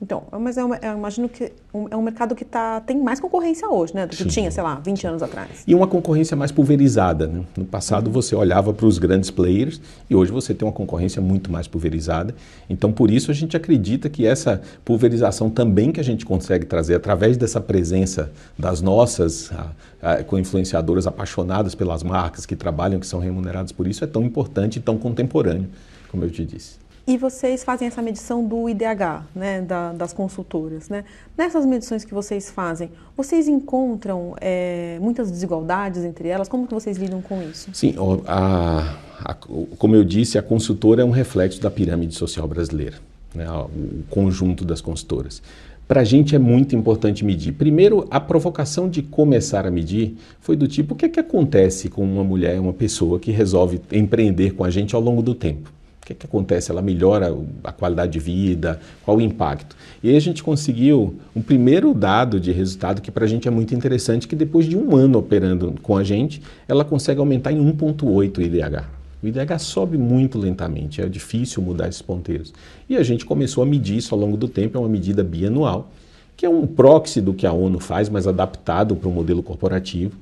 Então, 0.00 0.24
mas 0.30 0.58
eu, 0.58 0.74
eu 0.74 0.92
imagino 0.92 1.26
que 1.26 1.50
é 1.90 1.96
um 1.96 2.02
mercado 2.02 2.34
que 2.34 2.44
tá, 2.44 2.80
tem 2.80 3.02
mais 3.02 3.18
concorrência 3.18 3.66
hoje, 3.66 3.94
né? 3.94 4.06
Do 4.06 4.14
que 4.14 4.24
Sim. 4.24 4.28
tinha, 4.28 4.50
sei 4.50 4.62
lá, 4.62 4.74
20 4.74 5.06
anos 5.06 5.22
atrás. 5.22 5.64
E 5.66 5.74
uma 5.74 5.86
concorrência 5.86 6.36
mais 6.36 6.52
pulverizada. 6.52 7.26
Né? 7.26 7.42
No 7.56 7.64
passado 7.64 8.10
você 8.10 8.36
olhava 8.36 8.74
para 8.74 8.84
os 8.84 8.98
grandes 8.98 9.30
players 9.30 9.80
e 10.10 10.14
hoje 10.14 10.30
você 10.30 10.52
tem 10.52 10.68
uma 10.68 10.72
concorrência 10.72 11.22
muito 11.22 11.50
mais 11.50 11.66
pulverizada. 11.66 12.34
Então, 12.68 12.92
por 12.92 13.10
isso 13.10 13.30
a 13.30 13.34
gente 13.34 13.56
acredita 13.56 14.10
que 14.10 14.26
essa 14.26 14.60
pulverização 14.84 15.48
também 15.48 15.90
que 15.90 16.00
a 16.00 16.04
gente 16.04 16.26
consegue 16.26 16.66
trazer 16.66 16.94
através 16.94 17.38
dessa 17.38 17.60
presença 17.60 18.30
das 18.58 18.82
nossas 18.82 19.50
a, 19.50 20.12
a, 20.12 20.24
com 20.24 20.38
influenciadoras 20.38 21.06
apaixonadas 21.06 21.74
pelas 21.74 22.02
marcas, 22.02 22.44
que 22.44 22.54
trabalham, 22.54 23.00
que 23.00 23.06
são 23.06 23.18
remuneradas 23.18 23.72
por 23.72 23.86
isso, 23.86 24.04
é 24.04 24.06
tão 24.06 24.22
importante 24.22 24.76
e 24.76 24.80
tão 24.80 24.98
contemporâneo, 24.98 25.70
como 26.10 26.22
eu 26.22 26.30
te 26.30 26.44
disse. 26.44 26.85
E 27.06 27.16
vocês 27.16 27.62
fazem 27.62 27.86
essa 27.86 28.02
medição 28.02 28.44
do 28.44 28.68
IDH, 28.68 29.22
né, 29.32 29.62
da, 29.62 29.92
das 29.92 30.12
consultoras. 30.12 30.88
Né? 30.88 31.04
Nessas 31.38 31.64
medições 31.64 32.04
que 32.04 32.12
vocês 32.12 32.50
fazem, 32.50 32.90
vocês 33.16 33.46
encontram 33.46 34.34
é, 34.40 34.98
muitas 35.00 35.30
desigualdades 35.30 36.02
entre 36.02 36.28
elas? 36.28 36.48
Como 36.48 36.66
que 36.66 36.74
vocês 36.74 36.96
lidam 36.96 37.22
com 37.22 37.40
isso? 37.42 37.70
Sim, 37.72 37.94
a, 38.26 38.96
a, 39.20 39.34
como 39.34 39.94
eu 39.94 40.02
disse, 40.02 40.36
a 40.36 40.42
consultora 40.42 41.02
é 41.02 41.04
um 41.04 41.12
reflexo 41.12 41.60
da 41.60 41.70
pirâmide 41.70 42.16
social 42.16 42.48
brasileira, 42.48 42.96
né, 43.32 43.48
o 43.48 44.02
conjunto 44.10 44.64
das 44.64 44.80
consultoras. 44.80 45.40
Para 45.86 46.00
a 46.00 46.04
gente 46.04 46.34
é 46.34 46.38
muito 46.40 46.74
importante 46.74 47.24
medir. 47.24 47.52
Primeiro, 47.52 48.08
a 48.10 48.18
provocação 48.18 48.88
de 48.88 49.02
começar 49.02 49.64
a 49.64 49.70
medir 49.70 50.16
foi 50.40 50.56
do 50.56 50.66
tipo: 50.66 50.94
o 50.94 50.96
que, 50.96 51.04
é 51.06 51.08
que 51.08 51.20
acontece 51.20 51.88
com 51.88 52.02
uma 52.02 52.24
mulher, 52.24 52.58
uma 52.58 52.72
pessoa 52.72 53.20
que 53.20 53.30
resolve 53.30 53.80
empreender 53.92 54.54
com 54.54 54.64
a 54.64 54.70
gente 54.70 54.96
ao 54.96 55.00
longo 55.00 55.22
do 55.22 55.32
tempo? 55.32 55.70
O 56.06 56.08
que, 56.08 56.14
que 56.14 56.26
acontece? 56.26 56.70
Ela 56.70 56.80
melhora 56.80 57.36
a 57.64 57.72
qualidade 57.72 58.12
de 58.12 58.20
vida? 58.20 58.78
Qual 59.04 59.16
o 59.16 59.20
impacto? 59.20 59.74
E 60.00 60.08
aí 60.08 60.16
a 60.16 60.20
gente 60.20 60.40
conseguiu 60.40 61.16
um 61.34 61.42
primeiro 61.42 61.92
dado 61.92 62.38
de 62.38 62.52
resultado 62.52 63.02
que 63.02 63.10
para 63.10 63.24
a 63.24 63.26
gente 63.26 63.48
é 63.48 63.50
muito 63.50 63.74
interessante, 63.74 64.28
que 64.28 64.36
depois 64.36 64.66
de 64.66 64.76
um 64.76 64.94
ano 64.94 65.18
operando 65.18 65.74
com 65.82 65.96
a 65.96 66.04
gente, 66.04 66.40
ela 66.68 66.84
consegue 66.84 67.18
aumentar 67.18 67.50
em 67.50 67.58
1,8 67.58 68.38
o 68.38 68.40
IDH. 68.40 68.84
O 69.20 69.26
IDH 69.26 69.58
sobe 69.58 69.98
muito 69.98 70.38
lentamente, 70.38 71.02
é 71.02 71.08
difícil 71.08 71.60
mudar 71.60 71.88
esses 71.88 72.02
ponteiros. 72.02 72.54
E 72.88 72.96
a 72.96 73.02
gente 73.02 73.26
começou 73.26 73.64
a 73.64 73.66
medir 73.66 73.96
isso 73.96 74.14
ao 74.14 74.20
longo 74.20 74.36
do 74.36 74.46
tempo, 74.46 74.78
é 74.78 74.80
uma 74.80 74.88
medida 74.88 75.24
bianual, 75.24 75.90
que 76.36 76.46
é 76.46 76.48
um 76.48 76.68
proxy 76.68 77.20
do 77.20 77.34
que 77.34 77.48
a 77.48 77.52
ONU 77.52 77.80
faz, 77.80 78.08
mas 78.08 78.28
adaptado 78.28 78.94
para 78.94 79.08
o 79.08 79.12
modelo 79.12 79.42
corporativo. 79.42 80.12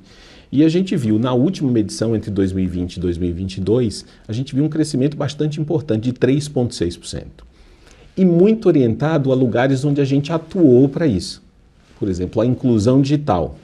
E 0.55 0.63
a 0.63 0.69
gente 0.69 0.95
viu 0.95 1.19
na 1.19 1.33
última 1.33 1.69
medição 1.69 2.15
entre 2.15 2.31
2020 2.31 2.95
e 2.95 2.99
2022, 3.01 4.05
a 4.25 4.31
gente 4.31 4.55
viu 4.55 4.63
um 4.63 4.69
crescimento 4.69 5.17
bastante 5.17 5.59
importante 5.59 6.03
de 6.05 6.13
3,6%. 6.13 7.25
E 8.15 8.23
muito 8.23 8.65
orientado 8.67 9.33
a 9.33 9.35
lugares 9.35 9.83
onde 9.83 9.99
a 9.99 10.05
gente 10.05 10.31
atuou 10.31 10.87
para 10.87 11.05
isso. 11.05 11.43
Por 11.99 12.07
exemplo, 12.07 12.41
a 12.41 12.45
inclusão 12.45 13.01
digital. 13.01 13.57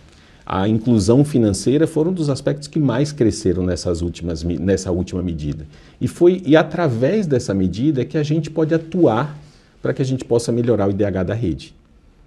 A 0.46 0.68
inclusão 0.68 1.24
financeira 1.24 1.88
foram 1.88 2.12
um 2.12 2.14
dos 2.14 2.30
aspectos 2.30 2.68
que 2.68 2.78
mais 2.78 3.14
cresceram 3.14 3.64
nessas 3.64 4.02
últimas, 4.02 4.44
nessa 4.44 4.92
última 4.92 5.24
medida. 5.24 5.66
E 6.02 6.10
foi 6.10 6.44
e 6.46 6.58
através 6.58 7.26
dessa 7.26 7.54
medida 7.54 8.02
é 8.02 8.06
que 8.06 8.18
a 8.18 8.24
gente 8.24 8.52
pode 8.52 8.74
atuar 8.74 9.40
para 9.82 9.94
que 9.94 10.02
a 10.02 10.06
gente 10.06 10.26
possa 10.26 10.52
melhorar 10.52 10.90
o 10.90 10.92
IDH 10.92 11.24
da 11.26 11.34
rede. 11.34 11.74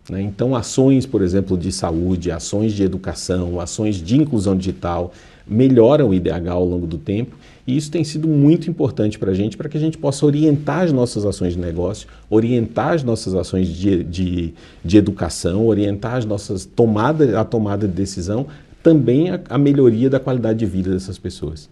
Né? 0.09 0.23
Então, 0.23 0.55
ações, 0.55 1.07
por 1.07 1.23
exemplo, 1.23 1.57
de 1.57 1.73
saúde, 1.73 2.31
ações 2.31 2.73
de 2.73 2.83
educação, 2.83 3.61
ações 3.61 3.97
de 3.97 4.17
inclusão 4.17 4.57
digital 4.57 5.13
melhoram 5.47 6.09
o 6.09 6.15
IDH 6.15 6.49
ao 6.51 6.65
longo 6.65 6.87
do 6.87 6.97
tempo 6.97 7.37
e 7.67 7.77
isso 7.77 7.91
tem 7.91 8.05
sido 8.05 8.29
muito 8.29 8.69
importante 8.69 9.19
para 9.19 9.31
a 9.31 9.35
gente, 9.35 9.57
para 9.57 9.69
que 9.69 9.77
a 9.77 9.81
gente 9.81 9.97
possa 9.97 10.27
orientar 10.27 10.83
as 10.83 10.93
nossas 10.93 11.25
ações 11.25 11.55
de 11.55 11.59
negócio, 11.59 12.07
orientar 12.29 12.93
as 12.93 13.03
nossas 13.03 13.35
ações 13.35 13.69
de, 13.69 14.05
de, 14.05 14.55
de 14.85 14.97
educação, 14.99 15.67
orientar 15.67 16.17
as 16.17 16.27
nossas 16.27 16.67
tomada, 16.67 17.41
a 17.41 17.45
tomada 17.45 17.89
de 17.89 17.95
decisão, 17.95 18.47
também 18.83 19.31
a, 19.31 19.41
a 19.49 19.57
melhoria 19.57 20.11
da 20.11 20.21
qualidade 20.21 20.59
de 20.59 20.67
vida 20.67 20.91
dessas 20.91 21.17
pessoas. 21.17 21.71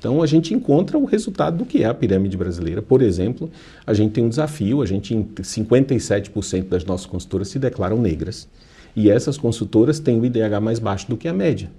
Então 0.00 0.22
a 0.22 0.26
gente 0.26 0.54
encontra 0.54 0.96
o 0.96 1.04
resultado 1.04 1.58
do 1.58 1.66
que 1.66 1.82
é 1.82 1.86
a 1.86 1.92
pirâmide 1.92 2.34
brasileira. 2.34 2.80
Por 2.80 3.02
exemplo, 3.02 3.50
a 3.86 3.92
gente 3.92 4.12
tem 4.12 4.24
um 4.24 4.30
desafio, 4.30 4.80
a 4.80 4.86
gente 4.86 5.14
57% 5.14 6.68
das 6.68 6.86
nossas 6.86 7.04
consultoras 7.04 7.48
se 7.48 7.58
declaram 7.58 8.00
negras. 8.00 8.48
E 8.96 9.10
essas 9.10 9.36
consultoras 9.36 10.00
têm 10.00 10.18
o 10.18 10.24
IDH 10.24 10.58
mais 10.60 10.78
baixo 10.78 11.06
do 11.06 11.18
que 11.18 11.28
a 11.28 11.34
média. 11.34 11.70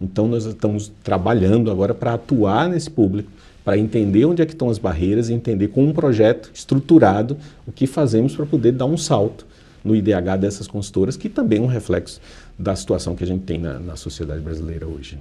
Então 0.00 0.26
nós 0.26 0.46
estamos 0.46 0.90
trabalhando 1.04 1.70
agora 1.70 1.92
para 1.92 2.14
atuar 2.14 2.66
nesse 2.66 2.90
público, 2.90 3.30
para 3.62 3.76
entender 3.76 4.24
onde 4.24 4.40
é 4.40 4.46
que 4.46 4.52
estão 4.52 4.70
as 4.70 4.78
barreiras 4.78 5.28
e 5.28 5.34
entender 5.34 5.68
com 5.68 5.84
um 5.84 5.92
projeto 5.92 6.50
estruturado 6.54 7.36
o 7.66 7.72
que 7.72 7.86
fazemos 7.86 8.34
para 8.34 8.46
poder 8.46 8.72
dar 8.72 8.86
um 8.86 8.96
salto 8.96 9.46
no 9.84 9.94
IDH 9.94 10.38
dessas 10.40 10.66
consultoras, 10.66 11.16
que 11.16 11.28
também 11.28 11.58
é 11.58 11.62
um 11.62 11.66
reflexo 11.66 12.22
da 12.58 12.74
situação 12.74 13.14
que 13.14 13.22
a 13.22 13.26
gente 13.26 13.44
tem 13.44 13.58
na, 13.58 13.78
na 13.78 13.96
sociedade 13.96 14.40
brasileira 14.40 14.86
hoje. 14.86 15.18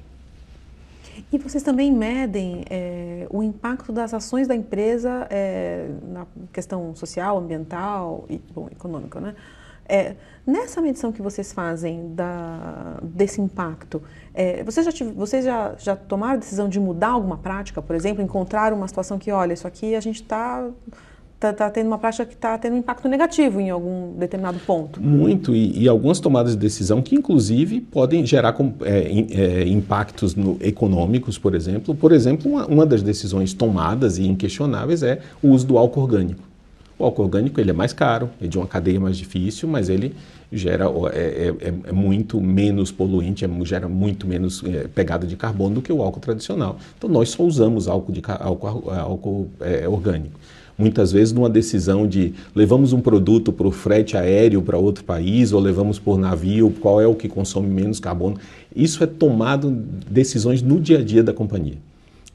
E 1.31 1.37
vocês 1.37 1.63
também 1.63 1.91
medem 1.91 2.65
é, 2.69 3.27
o 3.29 3.41
impacto 3.41 3.91
das 3.91 4.13
ações 4.13 4.47
da 4.47 4.55
empresa 4.55 5.27
é, 5.29 5.89
na 6.07 6.25
questão 6.51 6.95
social, 6.95 7.37
ambiental 7.37 8.25
e 8.29 8.37
bom, 8.53 8.67
econômica, 8.71 9.19
né? 9.19 9.35
É, 9.87 10.15
nessa 10.45 10.81
medição 10.81 11.11
que 11.11 11.21
vocês 11.21 11.53
fazem 11.53 12.13
da, 12.15 12.97
desse 13.03 13.39
impacto, 13.39 14.01
é, 14.33 14.63
vocês, 14.63 14.85
já, 14.85 15.05
vocês 15.13 15.45
já, 15.45 15.75
já 15.77 15.95
tomaram 15.95 16.33
a 16.33 16.37
decisão 16.37 16.67
de 16.67 16.79
mudar 16.79 17.09
alguma 17.09 17.37
prática, 17.37 17.81
por 17.83 17.95
exemplo, 17.95 18.23
encontrar 18.23 18.73
uma 18.73 18.87
situação 18.87 19.19
que, 19.19 19.31
olha, 19.31 19.53
isso 19.53 19.67
aqui 19.67 19.95
a 19.95 19.99
gente 19.99 20.23
está 20.23 20.67
está 21.35 21.53
tá 21.53 21.69
tendo 21.69 21.87
uma 21.87 21.97
prática 21.97 22.25
que 22.25 22.33
está 22.33 22.57
tendo 22.57 22.77
impacto 22.77 23.07
negativo 23.07 23.59
em 23.59 23.69
algum 23.69 24.13
determinado 24.17 24.59
ponto. 24.59 25.01
Muito, 25.01 25.55
e, 25.55 25.83
e 25.83 25.87
algumas 25.87 26.19
tomadas 26.19 26.53
de 26.53 26.57
decisão 26.57 27.01
que, 27.01 27.15
inclusive, 27.15 27.81
podem 27.81 28.25
gerar 28.25 28.53
com, 28.53 28.73
é, 28.81 29.61
é, 29.61 29.67
impactos 29.67 30.35
no, 30.35 30.57
econômicos, 30.61 31.37
por 31.37 31.53
exemplo. 31.53 31.93
Por 31.93 32.11
exemplo, 32.11 32.51
uma, 32.51 32.65
uma 32.65 32.85
das 32.85 33.01
decisões 33.01 33.53
tomadas 33.53 34.17
e 34.17 34.27
inquestionáveis 34.27 35.03
é 35.03 35.19
o 35.43 35.49
uso 35.49 35.67
do 35.67 35.77
álcool 35.77 36.01
orgânico. 36.01 36.43
O 36.97 37.03
álcool 37.03 37.23
orgânico 37.23 37.59
ele 37.59 37.71
é 37.71 37.73
mais 37.73 37.91
caro, 37.91 38.29
é 38.41 38.47
de 38.47 38.57
uma 38.57 38.65
cadeia 38.65 38.99
mais 38.99 39.17
difícil, 39.17 39.67
mas 39.67 39.89
ele 39.89 40.15
gera 40.49 40.85
é, 41.11 41.53
é, 41.59 41.73
é 41.89 41.91
muito 41.91 42.39
menos 42.39 42.89
poluente, 42.89 43.43
é, 43.43 43.49
gera 43.65 43.89
muito 43.89 44.25
menos 44.25 44.63
é, 44.63 44.87
pegada 44.87 45.27
de 45.27 45.35
carbono 45.35 45.75
do 45.75 45.81
que 45.81 45.91
o 45.91 46.01
álcool 46.01 46.21
tradicional. 46.21 46.77
Então 46.97 47.09
nós 47.09 47.29
só 47.29 47.43
usamos 47.43 47.89
álcool, 47.89 48.13
de, 48.13 48.21
álcool, 48.25 48.89
álcool 48.89 49.49
é, 49.59 49.89
orgânico 49.89 50.39
muitas 50.77 51.11
vezes 51.11 51.33
numa 51.33 51.49
decisão 51.49 52.07
de 52.07 52.33
levamos 52.53 52.93
um 52.93 52.99
produto 52.99 53.51
para 53.51 53.67
o 53.67 53.71
frete 53.71 54.17
aéreo 54.17 54.61
para 54.61 54.77
outro 54.77 55.03
país 55.03 55.51
ou 55.53 55.59
levamos 55.59 55.99
por 55.99 56.17
navio, 56.17 56.73
qual 56.79 57.01
é 57.01 57.07
o 57.07 57.15
que 57.15 57.27
consome 57.27 57.67
menos 57.67 57.99
carbono. 57.99 58.37
Isso 58.75 59.03
é 59.03 59.07
tomado 59.07 59.71
decisões 59.71 60.61
no 60.61 60.79
dia 60.79 60.99
a 60.99 61.03
dia 61.03 61.23
da 61.23 61.33
companhia. 61.33 61.77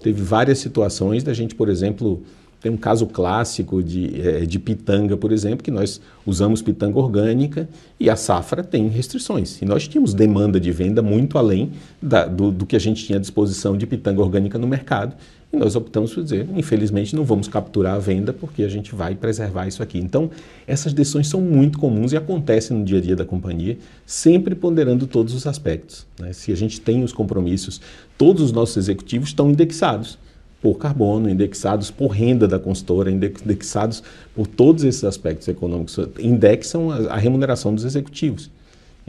Teve 0.02 0.22
várias 0.22 0.58
situações 0.58 1.22
da 1.22 1.34
gente, 1.34 1.54
por 1.54 1.68
exemplo, 1.68 2.22
tem 2.60 2.70
um 2.70 2.76
caso 2.76 3.06
clássico 3.06 3.82
de, 3.82 4.20
é, 4.20 4.40
de 4.40 4.58
pitanga, 4.58 5.16
por 5.16 5.32
exemplo, 5.32 5.64
que 5.64 5.70
nós 5.70 6.00
usamos 6.26 6.60
pitanga 6.60 6.98
orgânica 6.98 7.68
e 7.98 8.10
a 8.10 8.16
safra 8.16 8.62
tem 8.62 8.86
restrições. 8.88 9.60
E 9.62 9.64
nós 9.64 9.88
tínhamos 9.88 10.12
demanda 10.12 10.60
de 10.60 10.70
venda 10.70 11.00
muito 11.00 11.38
além 11.38 11.72
da, 12.02 12.26
do, 12.26 12.50
do 12.50 12.66
que 12.66 12.76
a 12.76 12.78
gente 12.78 13.04
tinha 13.04 13.16
à 13.16 13.20
disposição 13.20 13.76
de 13.76 13.86
pitanga 13.86 14.20
orgânica 14.20 14.58
no 14.58 14.66
mercado. 14.66 15.16
E 15.52 15.56
nós 15.56 15.74
optamos 15.74 16.14
por 16.14 16.22
dizer, 16.22 16.46
infelizmente 16.54 17.16
não 17.16 17.24
vamos 17.24 17.48
capturar 17.48 17.96
a 17.96 17.98
venda 17.98 18.32
porque 18.32 18.62
a 18.62 18.68
gente 18.68 18.94
vai 18.94 19.16
preservar 19.16 19.66
isso 19.66 19.82
aqui. 19.82 19.98
Então, 19.98 20.30
essas 20.64 20.92
decisões 20.92 21.26
são 21.26 21.40
muito 21.40 21.76
comuns 21.76 22.12
e 22.12 22.16
acontecem 22.16 22.76
no 22.76 22.84
dia 22.84 22.98
a 22.98 23.00
dia 23.00 23.16
da 23.16 23.24
companhia, 23.24 23.76
sempre 24.06 24.54
ponderando 24.54 25.08
todos 25.08 25.34
os 25.34 25.48
aspectos. 25.48 26.06
Né? 26.20 26.32
Se 26.32 26.52
a 26.52 26.56
gente 26.56 26.80
tem 26.80 27.02
os 27.02 27.12
compromissos, 27.12 27.80
todos 28.16 28.42
os 28.42 28.52
nossos 28.52 28.76
executivos 28.76 29.30
estão 29.30 29.50
indexados. 29.50 30.18
por 30.62 30.76
carbono, 30.76 31.28
indexados 31.30 31.90
por 31.90 32.08
renda 32.08 32.46
da 32.46 32.58
consultora, 32.58 33.10
indexados 33.10 34.02
por 34.34 34.46
todos 34.46 34.84
esses 34.84 35.02
aspectos 35.04 35.48
econômicos, 35.48 35.98
indexam 36.18 36.90
a, 36.90 37.14
a 37.14 37.16
remuneração 37.16 37.74
dos 37.74 37.84
executivos. 37.84 38.50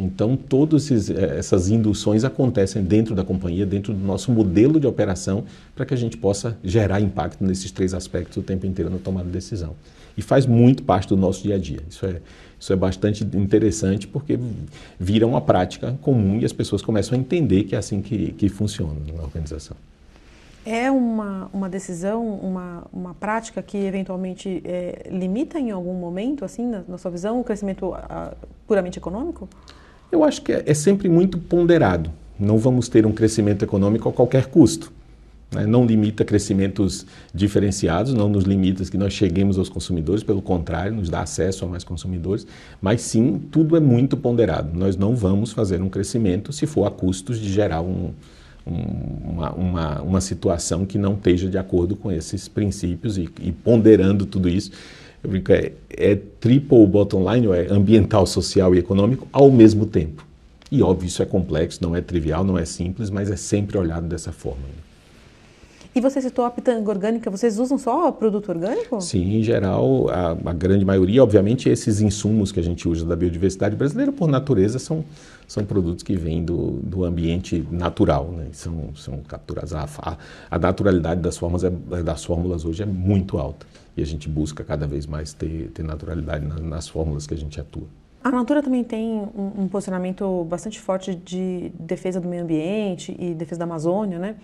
Então, 0.02 0.36
todas 0.36 0.90
eh, 0.90 1.38
essas 1.38 1.70
induções 1.70 2.24
acontecem 2.24 2.84
dentro 2.84 3.14
da 3.14 3.24
companhia, 3.24 3.68
dentro 3.68 3.94
do 3.94 4.04
nosso 4.04 4.32
modelo 4.32 4.80
de 4.80 4.88
operação, 4.88 5.44
para 5.76 5.86
que 5.86 5.94
a 5.94 5.98
gente 5.98 6.18
possa 6.18 6.58
gerar 6.64 7.00
impacto 7.00 7.44
nesses 7.44 7.70
três 7.70 7.94
aspectos 7.94 8.38
o 8.38 8.42
tempo 8.42 8.66
inteiro 8.66 8.90
na 8.90 8.98
tomada 8.98 9.28
de 9.28 9.32
decisão. 9.32 9.76
E 10.18 10.22
faz 10.22 10.48
muito 10.48 10.82
parte 10.84 11.08
do 11.10 11.16
nosso 11.16 11.44
dia 11.44 11.56
a 11.56 11.58
dia. 11.60 11.82
Isso 11.88 12.06
é, 12.06 12.20
isso 12.60 12.74
é 12.74 12.76
bastante 12.76 13.24
interessante 13.24 14.08
porque 14.08 14.40
vira 15.00 15.28
uma 15.28 15.40
prática 15.40 15.98
comum 16.02 16.40
e 16.40 16.46
as 16.46 16.52
pessoas 16.52 16.82
começam 16.82 17.16
a 17.16 17.22
entender 17.22 17.64
que 17.64 17.76
é 17.76 17.78
assim 17.78 18.02
que, 18.02 18.32
que 18.34 18.50
funciona 18.50 19.00
na 19.16 19.22
organização. 19.22 19.78
É 20.66 20.92
uma, 20.92 21.50
uma 21.54 21.70
decisão, 21.70 22.36
uma, 22.36 22.84
uma 22.92 23.14
prática 23.14 23.64
que 23.64 23.78
eventualmente 23.78 24.62
é, 24.66 25.08
limita 25.10 25.60
em 25.60 25.72
algum 25.72 25.94
momento, 25.94 26.44
assim, 26.44 26.68
na, 26.68 26.84
na 26.88 26.98
sua 26.98 27.10
visão, 27.10 27.40
o 27.40 27.44
crescimento 27.44 27.94
a, 27.94 28.34
puramente 28.68 29.00
econômico? 29.00 29.48
Eu 30.12 30.24
acho 30.24 30.42
que 30.42 30.52
é, 30.52 30.64
é, 30.66 30.74
sempre 30.74 31.08
muito 31.08 31.38
ponderado. 31.38 32.12
Não 32.40 32.58
vamos 32.58 32.90
ter 32.90 33.06
um 33.06 33.12
crescimento 33.12 33.64
econômico 33.64 34.10
a 34.10 34.12
qualquer 34.12 34.48
custo. 34.48 34.92
Né? 35.52 35.66
Não 35.66 35.86
limita 35.86 36.26
crescimentos 36.26 37.06
diferenciados, 37.34 38.14
não 38.14 38.28
nos 38.28 38.44
limita 38.44 38.84
que 38.86 38.98
nós 38.98 39.14
cheguemos 39.14 39.58
aos 39.58 39.70
consumidores, 39.70 40.24
pelo 40.24 40.42
contrário, 40.42 40.94
nos 40.94 41.10
dá 41.10 41.22
acesso 41.22 41.66
a 41.66 41.68
mais 41.68 41.84
consumidores, 41.84 42.48
mas 42.82 43.02
sim, 43.02 43.42
tudo 43.52 43.76
é 43.76 43.80
muito 43.80 44.18
ponderado. 44.18 44.78
Nós 44.78 44.96
não 44.96 45.16
vamos 45.16 45.52
fazer 45.52 45.82
um 45.82 45.90
crescimento 45.90 46.52
se 46.52 46.66
for 46.66 46.86
a 46.86 46.92
custos 46.92 47.40
de 47.40 47.52
gerar 47.52 47.82
um, 47.82 48.12
uma, 48.66 49.52
uma, 49.52 50.02
uma 50.02 50.22
situação 50.22 50.86
que 50.86 50.98
não 50.98 51.14
esteja 51.14 51.50
de 51.50 51.58
acordo 51.58 51.96
com 51.96 52.12
esses 52.12 52.48
princípios 52.48 53.18
e, 53.18 53.30
e 53.42 53.52
ponderando 53.52 54.26
tudo 54.26 54.48
isso. 54.48 54.72
Eu 55.24 55.30
brinco, 55.30 55.52
é, 55.52 55.72
é 55.90 56.16
triple 56.16 56.86
bottom 56.88 57.32
line, 57.32 57.48
ou 57.48 57.54
é 57.54 57.68
ambiental, 57.68 58.26
social 58.26 58.74
e 58.74 58.80
econômico 58.80 59.28
ao 59.32 59.52
mesmo 59.52 59.86
tempo. 59.86 60.26
E 60.72 60.82
óbvio, 60.82 61.08
isso 61.08 61.22
é 61.22 61.26
complexo, 61.26 61.80
não 61.82 61.96
é 61.96 62.02
trivial, 62.02 62.44
não 62.44 62.58
é 62.58 62.66
simples, 62.66 63.10
mas 63.10 63.30
é 63.30 63.36
sempre 63.36 63.78
olhado 63.78 64.08
dessa 64.08 64.32
forma. 64.32 64.64
E 65.94 66.00
você 66.00 66.22
citou 66.22 66.46
a 66.46 66.50
pitanga 66.50 66.90
orgânica, 66.90 67.30
vocês 67.30 67.60
usam 67.60 67.78
só 67.78 68.10
produto 68.14 68.48
orgânico? 68.48 69.02
Sim, 69.02 69.40
em 69.40 69.44
geral, 69.44 70.10
a, 70.10 70.32
a, 70.32 70.54
grande 70.54 70.86
maioria, 70.86 71.22
obviamente, 71.22 71.68
esses 71.68 72.00
insumos 72.00 72.50
que 72.50 72.62
a 72.62 72.64
gente 72.64 72.88
usa 72.88 73.06
da 73.06 73.14
biodiversidade 73.14 73.76
brasileira, 73.76 74.10
por 74.14 74.30
natureza, 74.30 74.80
são, 74.80 75.04
são 75.46 75.66
produtos 75.66 76.02
que 76.02 76.16
vêm 76.16 76.46
do, 76.46 76.80
do 76.82 77.04
ambiente 77.04 77.68
natural, 77.70 78.32
né? 78.32 78.48
são, 78.54 78.96
são 78.96 79.20
capturados. 79.28 79.74
A, 79.74 79.86
a, 80.02 80.18
a 80.50 80.58
naturalidade 80.58 81.20
das, 81.20 81.38
formas 81.38 81.66
é, 81.66 81.70
das 82.02 82.24
fórmulas 82.24 82.64
hoje 82.64 82.84
é 82.84 82.86
muito 82.86 83.38
alta 83.38 83.66
e 83.96 84.02
a 84.02 84.06
gente 84.06 84.30
busca 84.30 84.64
cada 84.64 84.88
vez 84.88 85.06
mais 85.06 85.34
ter, 85.34 85.70
ter 85.72 85.84
naturalidade 85.84 86.46
nas, 86.46 86.62
nas 86.62 86.90
fórmulas 86.90 87.28
que 87.28 87.34
a 87.34 87.38
gente 87.38 87.60
atua. 87.60 87.88
A 88.24 88.30
Natura 88.30 88.62
também 88.62 88.84
tem 88.84 89.14
um, 89.36 89.64
um, 89.64 89.68
posicionamento 89.68 90.44
bastante 90.44 90.80
forte 90.80 91.16
de 91.16 91.72
defesa 91.80 92.22
do 92.22 92.28
meio 92.28 92.44
ambiente 92.44 93.16
e 93.18 93.34
defesa 93.34 93.60
da 93.60 93.66
Amazônia, 93.66 94.20
né? 94.20 94.36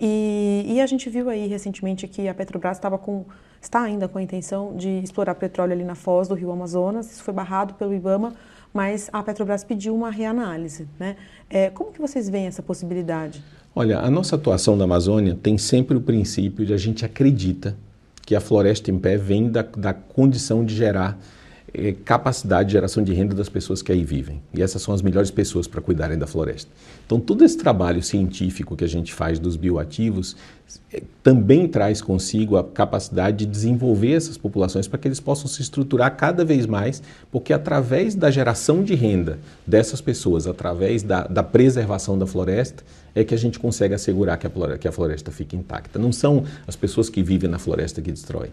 E, 0.00 0.64
e, 0.66 0.80
a 0.80 0.86
gente 0.86 1.08
viu 1.10 1.28
aí 1.28 1.46
recentemente 1.46 2.08
que 2.08 2.26
a 2.26 2.34
Petrobras 2.34 2.78
estava 2.78 2.96
com, 2.96 3.26
está 3.60 3.82
ainda 3.82 4.08
com 4.08 4.18
a 4.18 4.22
intenção 4.22 4.74
de 4.74 4.88
explorar 5.00 5.34
petróleo 5.34 5.74
ali 5.74 5.84
na 5.84 5.94
foz 5.94 6.26
do 6.26 6.34
rio 6.34 6.50
Amazonas. 6.50 7.12
Isso 7.12 7.22
foi 7.22 7.34
barrado 7.34 7.74
pelo 7.74 7.94
IBAMA, 7.94 8.32
mas 8.72 9.10
a 9.12 9.22
Petrobras 9.22 9.62
pediu 9.62 9.94
uma 9.94 10.10
reanálise. 10.10 10.88
Né? 10.98 11.16
É, 11.50 11.68
como 11.68 11.92
que 11.92 12.00
vocês 12.00 12.28
veem 12.30 12.46
essa 12.46 12.62
possibilidade? 12.62 13.44
Olha, 13.74 14.00
a 14.00 14.10
nossa 14.10 14.36
atuação 14.36 14.74
na 14.74 14.84
Amazônia 14.84 15.38
tem 15.40 15.58
sempre 15.58 15.96
o 15.96 16.00
princípio 16.00 16.64
de 16.64 16.72
a 16.72 16.78
gente 16.78 17.04
acredita 17.04 17.76
que 18.30 18.36
a 18.36 18.40
floresta 18.40 18.92
em 18.92 18.96
pé 18.96 19.16
vem 19.16 19.50
da, 19.50 19.62
da 19.62 19.92
condição 19.92 20.64
de 20.64 20.72
gerar 20.72 21.18
capacidade 22.04 22.68
de 22.68 22.72
geração 22.72 23.02
de 23.02 23.12
renda 23.12 23.34
das 23.34 23.48
pessoas 23.48 23.80
que 23.80 23.92
aí 23.92 24.04
vivem. 24.04 24.42
E 24.52 24.62
essas 24.62 24.82
são 24.82 24.92
as 24.92 25.02
melhores 25.02 25.30
pessoas 25.30 25.66
para 25.68 25.80
cuidarem 25.80 26.18
da 26.18 26.26
floresta. 26.26 26.70
Então, 27.06 27.20
todo 27.20 27.44
esse 27.44 27.56
trabalho 27.56 28.02
científico 28.02 28.76
que 28.76 28.84
a 28.84 28.88
gente 28.88 29.14
faz 29.14 29.38
dos 29.38 29.56
bioativos 29.56 30.36
é, 30.92 31.02
também 31.22 31.68
traz 31.68 32.00
consigo 32.02 32.56
a 32.56 32.64
capacidade 32.64 33.38
de 33.38 33.46
desenvolver 33.46 34.12
essas 34.12 34.36
populações 34.36 34.88
para 34.88 34.98
que 34.98 35.08
eles 35.08 35.20
possam 35.20 35.46
se 35.46 35.62
estruturar 35.62 36.16
cada 36.16 36.44
vez 36.44 36.66
mais, 36.66 37.02
porque 37.30 37.52
através 37.52 38.14
da 38.14 38.30
geração 38.30 38.82
de 38.82 38.94
renda 38.94 39.38
dessas 39.66 40.00
pessoas, 40.00 40.46
através 40.46 41.02
da, 41.02 41.26
da 41.26 41.42
preservação 41.42 42.18
da 42.18 42.26
floresta, 42.26 42.82
é 43.14 43.24
que 43.24 43.34
a 43.34 43.38
gente 43.38 43.58
consegue 43.58 43.94
assegurar 43.94 44.38
que 44.38 44.46
a, 44.46 44.78
que 44.78 44.88
a 44.88 44.92
floresta 44.92 45.30
fique 45.30 45.56
intacta. 45.56 45.98
Não 45.98 46.12
são 46.12 46.44
as 46.66 46.76
pessoas 46.76 47.08
que 47.08 47.22
vivem 47.22 47.50
na 47.50 47.58
floresta 47.58 48.00
que 48.00 48.10
destroem. 48.10 48.50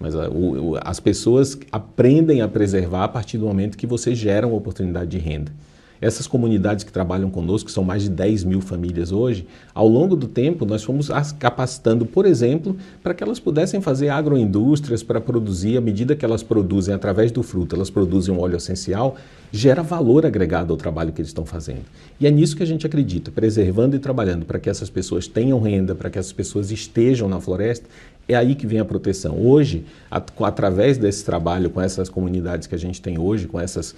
Mas 0.00 0.14
a, 0.14 0.30
o, 0.30 0.78
as 0.82 0.98
pessoas 0.98 1.58
aprendem 1.70 2.40
a 2.40 2.48
preservar 2.48 3.04
a 3.04 3.08
partir 3.08 3.36
do 3.36 3.44
momento 3.44 3.76
que 3.76 3.86
você 3.86 4.14
gera 4.14 4.46
uma 4.46 4.56
oportunidade 4.56 5.10
de 5.10 5.18
renda. 5.18 5.52
Essas 6.00 6.26
comunidades 6.26 6.82
que 6.82 6.90
trabalham 6.90 7.28
conosco, 7.28 7.66
que 7.66 7.72
são 7.72 7.84
mais 7.84 8.04
de 8.04 8.08
10 8.08 8.44
mil 8.44 8.62
famílias 8.62 9.12
hoje, 9.12 9.46
ao 9.74 9.86
longo 9.86 10.16
do 10.16 10.26
tempo 10.26 10.64
nós 10.64 10.82
fomos 10.82 11.10
as 11.10 11.30
capacitando, 11.30 12.06
por 12.06 12.24
exemplo, 12.24 12.74
para 13.02 13.12
que 13.12 13.22
elas 13.22 13.38
pudessem 13.38 13.82
fazer 13.82 14.08
agroindústrias 14.08 15.02
para 15.02 15.20
produzir, 15.20 15.76
à 15.76 15.80
medida 15.80 16.16
que 16.16 16.24
elas 16.24 16.42
produzem 16.42 16.94
através 16.94 17.30
do 17.30 17.42
fruto, 17.42 17.76
elas 17.76 17.90
produzem 17.90 18.34
um 18.34 18.40
óleo 18.40 18.56
essencial, 18.56 19.16
gera 19.52 19.82
valor 19.82 20.24
agregado 20.24 20.72
ao 20.72 20.76
trabalho 20.78 21.12
que 21.12 21.20
eles 21.20 21.30
estão 21.30 21.44
fazendo. 21.44 21.84
E 22.18 22.26
é 22.26 22.30
nisso 22.30 22.56
que 22.56 22.62
a 22.62 22.66
gente 22.66 22.86
acredita, 22.86 23.30
preservando 23.30 23.94
e 23.94 23.98
trabalhando 23.98 24.46
para 24.46 24.58
que 24.58 24.70
essas 24.70 24.88
pessoas 24.88 25.26
tenham 25.26 25.60
renda, 25.60 25.94
para 25.94 26.08
que 26.08 26.18
essas 26.18 26.32
pessoas 26.32 26.70
estejam 26.70 27.28
na 27.28 27.40
floresta, 27.40 27.86
é 28.32 28.36
aí 28.36 28.54
que 28.54 28.66
vem 28.66 28.78
a 28.78 28.84
proteção. 28.84 29.38
Hoje, 29.38 29.84
através 30.10 30.96
desse 30.96 31.24
trabalho 31.24 31.68
com 31.70 31.80
essas 31.80 32.08
comunidades 32.08 32.66
que 32.66 32.74
a 32.74 32.78
gente 32.78 33.02
tem 33.02 33.18
hoje, 33.18 33.48
com 33.48 33.58
essas 33.58 33.94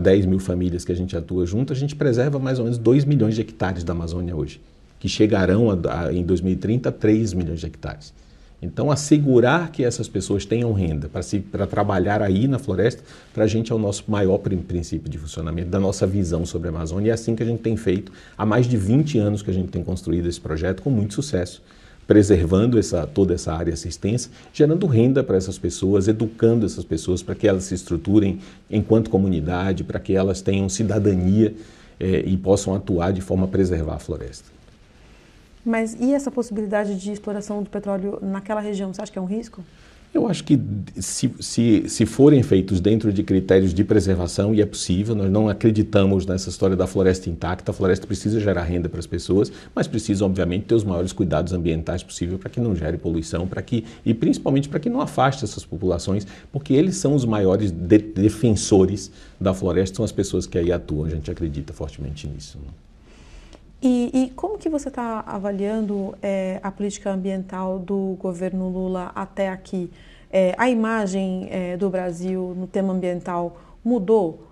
10 0.00 0.26
mil 0.26 0.38
famílias 0.38 0.84
que 0.84 0.92
a 0.92 0.96
gente 0.96 1.16
atua 1.16 1.44
junto, 1.44 1.72
a 1.72 1.76
gente 1.76 1.96
preserva 1.96 2.38
mais 2.38 2.58
ou 2.58 2.64
menos 2.64 2.78
2 2.78 3.04
milhões 3.04 3.34
de 3.34 3.40
hectares 3.40 3.82
da 3.82 3.92
Amazônia 3.92 4.36
hoje, 4.36 4.60
que 5.00 5.08
chegarão 5.08 5.70
a, 5.70 6.06
a, 6.06 6.12
em 6.12 6.22
2030 6.22 6.88
a 6.88 6.92
3 6.92 7.32
milhões 7.32 7.60
de 7.60 7.66
hectares. 7.66 8.14
Então, 8.64 8.92
assegurar 8.92 9.72
que 9.72 9.82
essas 9.82 10.06
pessoas 10.06 10.44
tenham 10.44 10.72
renda 10.72 11.10
para 11.50 11.66
trabalhar 11.66 12.22
aí 12.22 12.46
na 12.46 12.60
floresta, 12.60 13.02
para 13.34 13.42
a 13.42 13.46
gente 13.48 13.72
é 13.72 13.74
o 13.74 13.78
nosso 13.78 14.04
maior 14.06 14.38
princípio 14.38 15.10
de 15.10 15.18
funcionamento, 15.18 15.68
da 15.68 15.80
nossa 15.80 16.06
visão 16.06 16.46
sobre 16.46 16.68
a 16.68 16.70
Amazônia. 16.70 17.08
E 17.08 17.10
é 17.10 17.12
assim 17.12 17.34
que 17.34 17.42
a 17.42 17.46
gente 17.46 17.60
tem 17.60 17.76
feito 17.76 18.12
há 18.38 18.46
mais 18.46 18.68
de 18.68 18.76
20 18.76 19.18
anos 19.18 19.42
que 19.42 19.50
a 19.50 19.54
gente 19.54 19.70
tem 19.70 19.82
construído 19.82 20.28
esse 20.28 20.40
projeto 20.40 20.80
com 20.80 20.90
muito 20.90 21.12
sucesso 21.14 21.60
preservando 22.06 22.78
essa, 22.78 23.06
toda 23.06 23.34
essa 23.34 23.52
área 23.52 23.72
assistência, 23.72 24.30
gerando 24.52 24.86
renda 24.86 25.22
para 25.22 25.36
essas 25.36 25.58
pessoas, 25.58 26.08
educando 26.08 26.66
essas 26.66 26.84
pessoas 26.84 27.22
para 27.22 27.34
que 27.34 27.46
elas 27.46 27.64
se 27.64 27.74
estruturem 27.74 28.40
enquanto 28.70 29.10
comunidade, 29.10 29.84
para 29.84 30.00
que 30.00 30.14
elas 30.14 30.40
tenham 30.40 30.68
cidadania 30.68 31.54
eh, 31.98 32.24
e 32.26 32.36
possam 32.36 32.74
atuar 32.74 33.12
de 33.12 33.20
forma 33.20 33.44
a 33.44 33.48
preservar 33.48 33.94
a 33.94 33.98
floresta. 33.98 34.50
Mas 35.64 35.94
e 36.00 36.12
essa 36.12 36.30
possibilidade 36.30 36.98
de 36.98 37.12
exploração 37.12 37.62
do 37.62 37.70
petróleo 37.70 38.18
naquela 38.20 38.60
região, 38.60 38.92
você 38.92 39.00
acha 39.00 39.12
que 39.12 39.18
é 39.18 39.22
um 39.22 39.26
risco? 39.26 39.62
Eu 40.14 40.28
acho 40.28 40.44
que 40.44 40.60
se, 41.00 41.32
se, 41.40 41.88
se 41.88 42.04
forem 42.04 42.42
feitos 42.42 42.80
dentro 42.80 43.10
de 43.10 43.22
critérios 43.22 43.72
de 43.72 43.82
preservação, 43.82 44.54
e 44.54 44.60
é 44.60 44.66
possível, 44.66 45.14
nós 45.14 45.30
não 45.30 45.48
acreditamos 45.48 46.26
nessa 46.26 46.50
história 46.50 46.76
da 46.76 46.86
floresta 46.86 47.30
intacta, 47.30 47.70
a 47.70 47.74
floresta 47.74 48.06
precisa 48.06 48.38
gerar 48.38 48.64
renda 48.64 48.90
para 48.90 48.98
as 48.98 49.06
pessoas, 49.06 49.50
mas 49.74 49.88
precisa, 49.88 50.26
obviamente, 50.26 50.66
ter 50.66 50.74
os 50.74 50.84
maiores 50.84 51.14
cuidados 51.14 51.54
ambientais 51.54 52.02
possível 52.02 52.38
para 52.38 52.50
que 52.50 52.60
não 52.60 52.76
gere 52.76 52.98
poluição, 52.98 53.48
para 53.48 53.62
que, 53.62 53.84
e 54.04 54.12
principalmente 54.12 54.68
para 54.68 54.78
que 54.78 54.90
não 54.90 55.00
afaste 55.00 55.44
essas 55.44 55.64
populações, 55.64 56.26
porque 56.52 56.74
eles 56.74 56.96
são 56.96 57.14
os 57.14 57.24
maiores 57.24 57.70
de, 57.70 57.98
defensores 57.98 59.10
da 59.40 59.54
floresta, 59.54 59.96
são 59.96 60.04
as 60.04 60.12
pessoas 60.12 60.46
que 60.46 60.58
aí 60.58 60.70
atuam, 60.70 61.06
a 61.06 61.08
gente 61.08 61.30
acredita 61.30 61.72
fortemente 61.72 62.28
nisso. 62.28 62.58
Né? 62.58 62.70
E, 63.82 64.10
e, 64.14 64.30
como 64.36 64.58
que 64.58 64.68
você 64.68 64.88
está 64.88 65.24
avaliando 65.26 66.14
é, 66.22 66.60
a 66.62 66.70
política 66.70 67.10
ambiental 67.10 67.80
do 67.80 68.16
governo 68.20 68.68
Lula 68.68 69.10
até 69.12 69.48
aqui? 69.48 69.90
É, 70.30 70.54
a 70.56 70.70
imagem 70.70 71.48
é, 71.50 71.76
do 71.76 71.90
Brasil 71.90 72.54
no 72.56 72.68
tema 72.68 72.92
ambiental 72.92 73.60
mudou? 73.84 74.46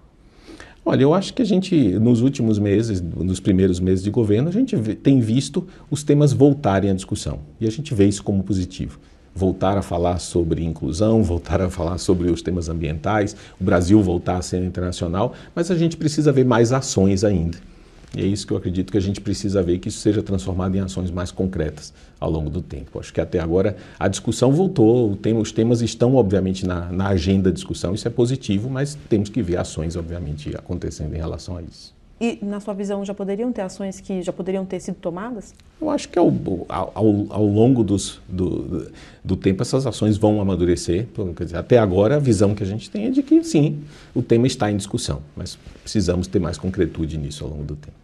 Olha, 0.85 1.03
eu 1.05 1.15
acho 1.15 1.33
que 1.33 1.43
a 1.43 1.45
gente, 1.45 1.77
nos 2.01 2.23
últimos 2.23 2.59
meses, 2.59 3.01
nos 3.01 3.39
primeiros 3.39 3.79
meses 3.79 4.03
de 4.03 4.11
governo, 4.11 4.49
a 4.49 4.53
gente 4.53 4.77
tem 4.97 5.21
visto 5.21 5.65
os 5.89 6.03
temas 6.03 6.33
voltarem 6.33 6.91
à 6.91 6.95
discussão. 6.95 7.39
E 7.61 7.69
a 7.69 7.71
gente 7.71 7.95
vê 7.95 8.07
isso 8.07 8.25
como 8.25 8.43
positivo. 8.43 8.99
Voltar 9.33 9.79
a 9.79 9.83
falar 9.83 10.19
sobre 10.19 10.65
inclusão, 10.65 11.23
voltar 11.25 11.61
a 11.61 11.71
falar 11.71 11.99
sobre 11.99 12.33
os 12.33 12.43
temas 12.43 12.69
ambientais, 12.69 13.37
o 13.61 13.63
Brasil 13.63 14.03
voltar 14.03 14.39
a 14.39 14.43
ser 14.43 14.61
internacional, 14.65 15.35
mas 15.55 15.71
a 15.71 15.77
gente 15.77 15.97
precisa 15.97 16.33
ver 16.33 16.45
mais 16.45 16.73
ações 16.73 17.23
ainda. 17.23 17.70
E 18.17 18.23
é 18.23 18.27
isso 18.27 18.47
que 18.47 18.53
eu 18.53 18.57
acredito 18.57 18.91
que 18.91 18.99
a 18.99 19.01
gente 19.01 19.21
precisa 19.21 19.63
ver, 19.63 19.79
que 19.79 19.89
isso 19.89 20.01
seja 20.01 20.23
transformado 20.23 20.75
em 20.77 20.81
ações 20.81 21.11
mais 21.11 21.31
concretas 21.31 21.93
ao 22.19 22.31
longo 22.31 22.51
do 22.51 22.61
tempo. 22.61 22.99
Acho 22.99 23.13
que 23.13 23.21
até 23.21 23.39
agora 23.39 23.77
a 23.99 24.09
discussão 24.09 24.53
voltou, 24.53 25.17
os 25.39 25.53
temas 25.53 25.81
estão, 25.81 26.17
obviamente, 26.17 26.67
na, 26.67 26.91
na 26.91 27.09
agenda 27.09 27.51
de 27.51 27.57
discussão, 27.57 27.95
isso 27.95 28.09
é 28.09 28.11
positivo, 28.11 28.69
mas 28.69 28.99
temos 29.09 29.29
que 29.29 29.43
ver 29.43 29.59
ações, 29.59 29.97
obviamente, 29.97 30.55
acontecendo 30.57 31.15
em 31.15 31.19
relação 31.19 31.57
a 31.57 31.63
isso. 31.63 31.95
E, 32.21 32.39
na 32.43 32.61
sua 32.61 32.75
visão, 32.75 33.03
já 33.03 33.15
poderiam 33.15 33.51
ter 33.51 33.63
ações 33.63 33.99
que 33.99 34.21
já 34.21 34.31
poderiam 34.31 34.67
ter 34.67 34.79
sido 34.79 34.97
tomadas? 34.97 35.55
Eu 35.81 35.89
acho 35.89 36.07
que 36.07 36.19
ao, 36.19 36.31
ao, 36.69 37.27
ao 37.31 37.47
longo 37.47 37.83
dos, 37.83 38.21
do, 38.29 38.93
do 39.25 39.37
tempo 39.37 39.63
essas 39.63 39.87
ações 39.87 40.19
vão 40.19 40.39
amadurecer. 40.39 41.09
Dizer, 41.39 41.57
até 41.57 41.79
agora, 41.79 42.17
a 42.17 42.19
visão 42.19 42.55
que 42.55 42.63
a 42.63 42.67
gente 42.67 42.91
tem 42.91 43.07
é 43.07 43.11
de 43.11 43.23
que, 43.23 43.43
sim, 43.43 43.83
o 44.15 44.21
tema 44.21 44.47
está 44.47 44.71
em 44.71 44.77
discussão, 44.77 45.23
mas 45.35 45.59
precisamos 45.83 46.27
ter 46.27 46.39
mais 46.39 46.59
concretude 46.59 47.17
nisso 47.17 47.43
ao 47.43 47.51
longo 47.51 47.65
do 47.65 47.77
tempo. 47.77 48.00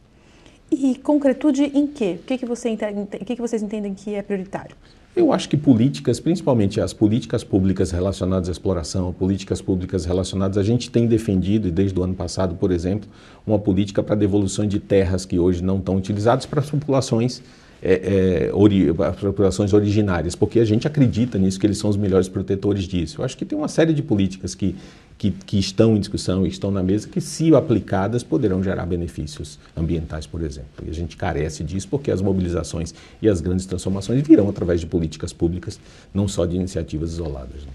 E 0.70 0.96
concretude 0.96 1.62
em 1.62 1.86
quê? 1.86 2.18
O 2.20 2.26
que, 2.26 2.38
que, 2.38 2.46
você, 2.46 2.72
o 2.72 3.24
que, 3.24 3.36
que 3.36 3.40
vocês 3.40 3.62
entendem 3.62 3.94
que 3.94 4.14
é 4.14 4.22
prioritário? 4.22 4.74
Eu 5.14 5.32
acho 5.32 5.48
que 5.48 5.56
políticas, 5.56 6.20
principalmente 6.20 6.78
as 6.78 6.92
políticas 6.92 7.42
públicas 7.42 7.90
relacionadas 7.90 8.50
à 8.50 8.52
exploração, 8.52 9.12
políticas 9.14 9.62
públicas 9.62 10.04
relacionadas, 10.04 10.58
a 10.58 10.62
gente 10.62 10.90
tem 10.90 11.06
defendido, 11.06 11.68
e 11.68 11.70
desde 11.70 11.98
o 11.98 12.02
ano 12.02 12.14
passado, 12.14 12.54
por 12.56 12.70
exemplo, 12.70 13.08
uma 13.46 13.58
política 13.58 14.02
para 14.02 14.14
devolução 14.14 14.66
de 14.66 14.78
terras 14.78 15.24
que 15.24 15.38
hoje 15.38 15.64
não 15.64 15.78
estão 15.78 15.96
utilizadas 15.96 16.44
para 16.44 16.60
as 16.60 16.68
populações 16.68 17.42
é, 17.82 18.48
é, 18.48 18.54
ori, 18.54 18.92
populações 18.92 19.72
originárias, 19.72 20.34
porque 20.34 20.58
a 20.58 20.64
gente 20.64 20.86
acredita 20.86 21.38
nisso, 21.38 21.58
que 21.58 21.66
eles 21.66 21.78
são 21.78 21.90
os 21.90 21.96
melhores 21.96 22.28
protetores 22.28 22.84
disso. 22.84 23.20
Eu 23.20 23.24
acho 23.24 23.36
que 23.36 23.44
tem 23.44 23.56
uma 23.56 23.68
série 23.68 23.92
de 23.92 24.02
políticas 24.02 24.54
que, 24.54 24.76
que, 25.18 25.30
que 25.30 25.58
estão 25.58 25.96
em 25.96 26.00
discussão 26.00 26.46
e 26.46 26.48
estão 26.48 26.70
na 26.70 26.82
mesa 26.82 27.08
que, 27.08 27.20
se 27.20 27.54
aplicadas, 27.54 28.22
poderão 28.22 28.62
gerar 28.62 28.86
benefícios 28.86 29.58
ambientais, 29.76 30.26
por 30.26 30.42
exemplo. 30.42 30.84
E 30.86 30.90
a 30.90 30.94
gente 30.94 31.16
carece 31.16 31.62
disso 31.62 31.88
porque 31.88 32.10
as 32.10 32.20
mobilizações 32.20 32.94
e 33.20 33.28
as 33.28 33.40
grandes 33.40 33.66
transformações 33.66 34.26
virão 34.26 34.48
através 34.48 34.80
de 34.80 34.86
políticas 34.86 35.32
públicas, 35.32 35.78
não 36.12 36.26
só 36.26 36.46
de 36.46 36.56
iniciativas 36.56 37.12
isoladas. 37.12 37.64
Né? 37.64 37.72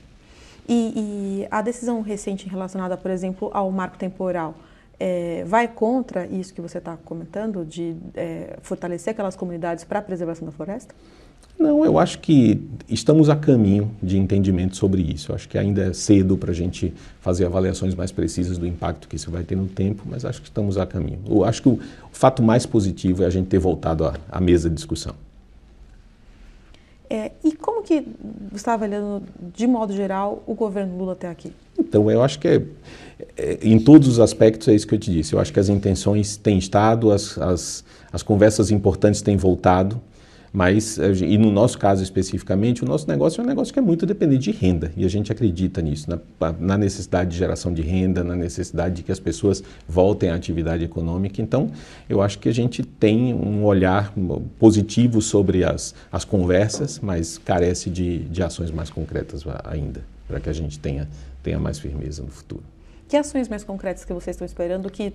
E, 0.67 0.93
e 0.95 1.47
a 1.49 1.61
decisão 1.61 2.01
recente 2.01 2.47
relacionada, 2.47 2.95
por 2.95 3.11
exemplo, 3.11 3.49
ao 3.53 3.71
marco 3.71 3.97
temporal, 3.97 4.55
é, 5.03 5.43
vai 5.47 5.67
contra 5.67 6.27
isso 6.27 6.53
que 6.53 6.61
você 6.61 6.77
está 6.77 6.95
comentando, 6.95 7.65
de 7.65 7.95
é, 8.13 8.59
fortalecer 8.61 9.09
aquelas 9.09 9.35
comunidades 9.35 9.83
para 9.83 9.97
a 9.97 10.01
preservação 10.01 10.45
da 10.45 10.51
floresta? 10.51 10.93
Não, 11.57 11.83
eu 11.83 11.97
acho 11.97 12.19
que 12.19 12.69
estamos 12.87 13.27
a 13.27 13.35
caminho 13.35 13.91
de 14.01 14.19
entendimento 14.19 14.75
sobre 14.75 15.01
isso. 15.01 15.31
Eu 15.31 15.35
acho 15.35 15.49
que 15.49 15.57
ainda 15.57 15.87
é 15.87 15.93
cedo 15.93 16.37
para 16.37 16.51
a 16.51 16.53
gente 16.53 16.93
fazer 17.19 17.47
avaliações 17.47 17.95
mais 17.95 18.11
precisas 18.11 18.59
do 18.59 18.67
impacto 18.67 19.07
que 19.07 19.15
isso 19.15 19.31
vai 19.31 19.43
ter 19.43 19.55
no 19.55 19.67
tempo, 19.67 20.03
mas 20.05 20.23
acho 20.23 20.39
que 20.39 20.47
estamos 20.47 20.77
a 20.77 20.85
caminho. 20.85 21.19
Eu 21.27 21.43
acho 21.43 21.63
que 21.63 21.69
o, 21.69 21.79
fato 22.11 22.43
mais 22.43 22.67
positivo 22.67 23.23
é 23.23 23.25
a 23.25 23.29
gente 23.31 23.47
ter 23.47 23.57
voltado 23.57 24.05
à, 24.05 24.13
à 24.31 24.39
mesa 24.39 24.69
de 24.69 24.75
discussão. 24.75 25.15
É, 27.09 27.31
e 27.43 27.53
como 27.53 27.81
que 27.81 28.01
você 28.51 28.55
está 28.55 28.73
avaliando, 28.73 29.23
de 29.53 29.65
modo 29.65 29.93
geral, 29.93 30.43
o 30.45 30.53
governo 30.53 30.95
Lula 30.95 31.13
até 31.13 31.27
aqui? 31.27 31.51
Então, 31.91 32.09
eu 32.09 32.23
acho 32.23 32.39
que 32.39 32.47
é, 32.47 32.61
é, 33.35 33.59
em 33.61 33.77
todos 33.77 34.07
os 34.07 34.17
aspectos 34.17 34.69
é 34.69 34.73
isso 34.73 34.87
que 34.87 34.95
eu 34.95 34.99
te 34.99 35.11
disse. 35.11 35.33
Eu 35.33 35.39
acho 35.39 35.51
que 35.51 35.59
as 35.59 35.67
intenções 35.67 36.37
têm 36.37 36.57
estado, 36.57 37.11
as, 37.11 37.37
as, 37.37 37.83
as 38.13 38.23
conversas 38.23 38.71
importantes 38.71 39.21
têm 39.21 39.35
voltado. 39.35 39.99
Mas, 40.53 40.99
eh, 40.99 41.11
e 41.13 41.37
no 41.37 41.51
nosso 41.51 41.77
caso 41.77 42.03
especificamente, 42.03 42.83
o 42.83 42.87
nosso 42.87 43.07
negócio 43.07 43.41
é 43.41 43.43
um 43.43 43.47
negócio 43.47 43.73
que 43.73 43.79
é 43.79 43.81
muito 43.81 44.05
dependente 44.05 44.51
de 44.51 44.57
renda, 44.57 44.91
e 44.97 45.05
a 45.05 45.09
gente 45.09 45.31
acredita 45.31 45.81
nisso, 45.81 46.09
na, 46.09 46.19
na, 46.59 46.77
necessidade 46.77 47.31
de 47.31 47.37
geração 47.37 47.73
de 47.73 47.81
renda, 47.81 48.21
na 48.21 48.35
necessidade 48.35 48.95
de 48.95 49.03
que 49.03 49.11
as 49.13 49.19
pessoas 49.19 49.63
voltem 49.87 50.29
à 50.29 50.35
atividade 50.35 50.83
econômica. 50.83 51.41
Então, 51.41 51.71
eu 52.09 52.21
acho 52.21 52.37
que 52.37 52.49
a 52.49 52.53
gente 52.53 52.83
tem 52.83 53.33
um 53.33 53.63
olhar 53.63 54.13
positivo 54.59 55.21
sobre 55.21 55.63
as, 55.63 55.95
as 56.11 56.25
conversas, 56.25 56.99
mas 56.99 57.37
carece 57.37 57.89
de, 57.89 58.19
de 58.25 58.43
ações 58.43 58.71
mais 58.71 58.89
concretas 58.89 59.45
ainda, 59.63 60.01
para 60.27 60.41
que 60.41 60.49
a 60.49 60.53
gente 60.53 60.77
tenha, 60.77 61.07
tenha 61.41 61.59
mais 61.59 61.79
firmeza 61.79 62.23
no 62.23 62.29
futuro. 62.29 62.63
Que 63.11 63.17
ações 63.17 63.49
mais 63.49 63.61
concretas 63.61 64.05
que 64.05 64.13
vocês 64.13 64.35
estão 64.37 64.45
esperando 64.45 64.89
que 64.89 65.11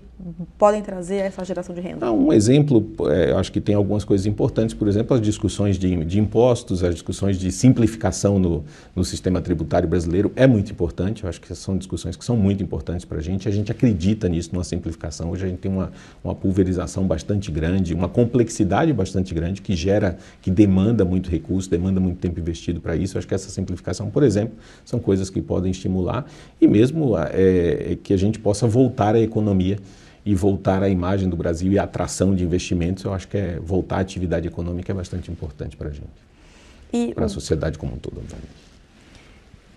podem 0.59 0.83
trazer 0.83 1.17
essa 1.17 1.43
geração 1.47 1.75
de 1.75 1.81
renda? 1.81 2.13
Um 2.13 2.31
exemplo, 2.31 2.87
é, 3.09 3.33
acho 3.33 3.51
que 3.51 3.59
tem 3.59 3.75
algumas 3.75 4.05
coisas 4.05 4.27
importantes, 4.27 4.75
por 4.75 4.87
exemplo, 4.87 5.17
as 5.17 5.23
discussões 5.23 5.79
de, 5.79 6.05
de 6.05 6.21
impostos, 6.21 6.85
as 6.85 6.93
discussões 6.93 7.39
de 7.39 7.51
simplificação 7.51 8.39
no, 8.39 8.67
no, 8.95 9.03
sistema 9.03 9.41
tributário 9.41 9.89
brasileiro 9.89 10.31
é 10.37 10.47
muito 10.47 10.71
importante. 10.71 11.25
Eu 11.25 11.31
acho 11.31 11.41
que 11.41 11.55
são 11.55 11.79
discussões 11.79 12.17
que 12.17 12.25
são 12.27 12.37
muito 12.37 12.63
importantes 12.63 13.07
para 13.07 13.17
a 13.17 13.23
gente. 13.23 13.49
A 13.49 13.51
gente 13.51 13.73
acredita 13.73 14.29
nisso, 14.29 14.51
numa 14.53 14.63
simplificação. 14.63 15.31
Hoje 15.31 15.47
a 15.47 15.49
gente 15.49 15.61
tem 15.61 15.73
uma, 15.73 15.91
uma 16.23 16.35
pulverização 16.35 17.07
bastante 17.07 17.51
grande, 17.51 17.95
uma 17.95 18.11
complexidade 18.11 18.93
bastante 18.93 19.33
grande 19.33 19.63
que 19.63 19.75
gera, 19.75 20.19
que 20.43 20.51
demanda 20.51 21.03
muito 21.03 21.31
recurso, 21.31 21.71
demanda 21.71 21.99
muito 21.99 22.19
tempo 22.19 22.39
investido 22.39 22.79
para 22.79 22.95
isso. 22.95 23.17
Eu 23.17 23.21
acho 23.21 23.27
que 23.27 23.35
essa 23.35 23.49
simplificação, 23.49 24.11
por 24.11 24.23
exemplo, 24.23 24.55
são 24.85 25.01
coisas 25.01 25.31
que 25.31 25.41
podem 25.41 25.71
estimular 25.71 26.27
e 26.61 26.69
mesmo 26.69 27.17
é, 27.17 27.86
é, 27.93 27.97
que 27.97 28.13
a 28.13 28.17
gente 28.17 28.39
possa 28.39 28.67
voltar 28.67 29.15
à 29.15 29.21
economia 29.21 29.79
e 30.25 30.35
voltar 30.35 30.83
à 30.83 30.89
imagem 30.89 31.29
do 31.29 31.37
Brasil 31.37 31.73
e 31.73 31.79
à 31.79 31.85
atração 31.85 32.35
de 32.35 32.43
investimentos, 32.45 33.05
eu 33.05 33.15
acho 33.15 33.29
que 33.29 33.37
é 33.37 33.61
voltar 33.61 33.99
à 33.99 34.01
atividade 34.01 34.49
econômica 34.49 34.93
é 34.93 34.95
bastante 34.95 35.31
importante 35.31 35.77
para 35.77 35.89
a 35.89 35.93
gente, 35.93 37.15
para 37.15 37.27
a 37.27 37.29
sociedade 37.29 37.79
como 37.79 37.95
um 37.95 37.99
todo, 37.99 38.19
obviamente. 38.19 38.67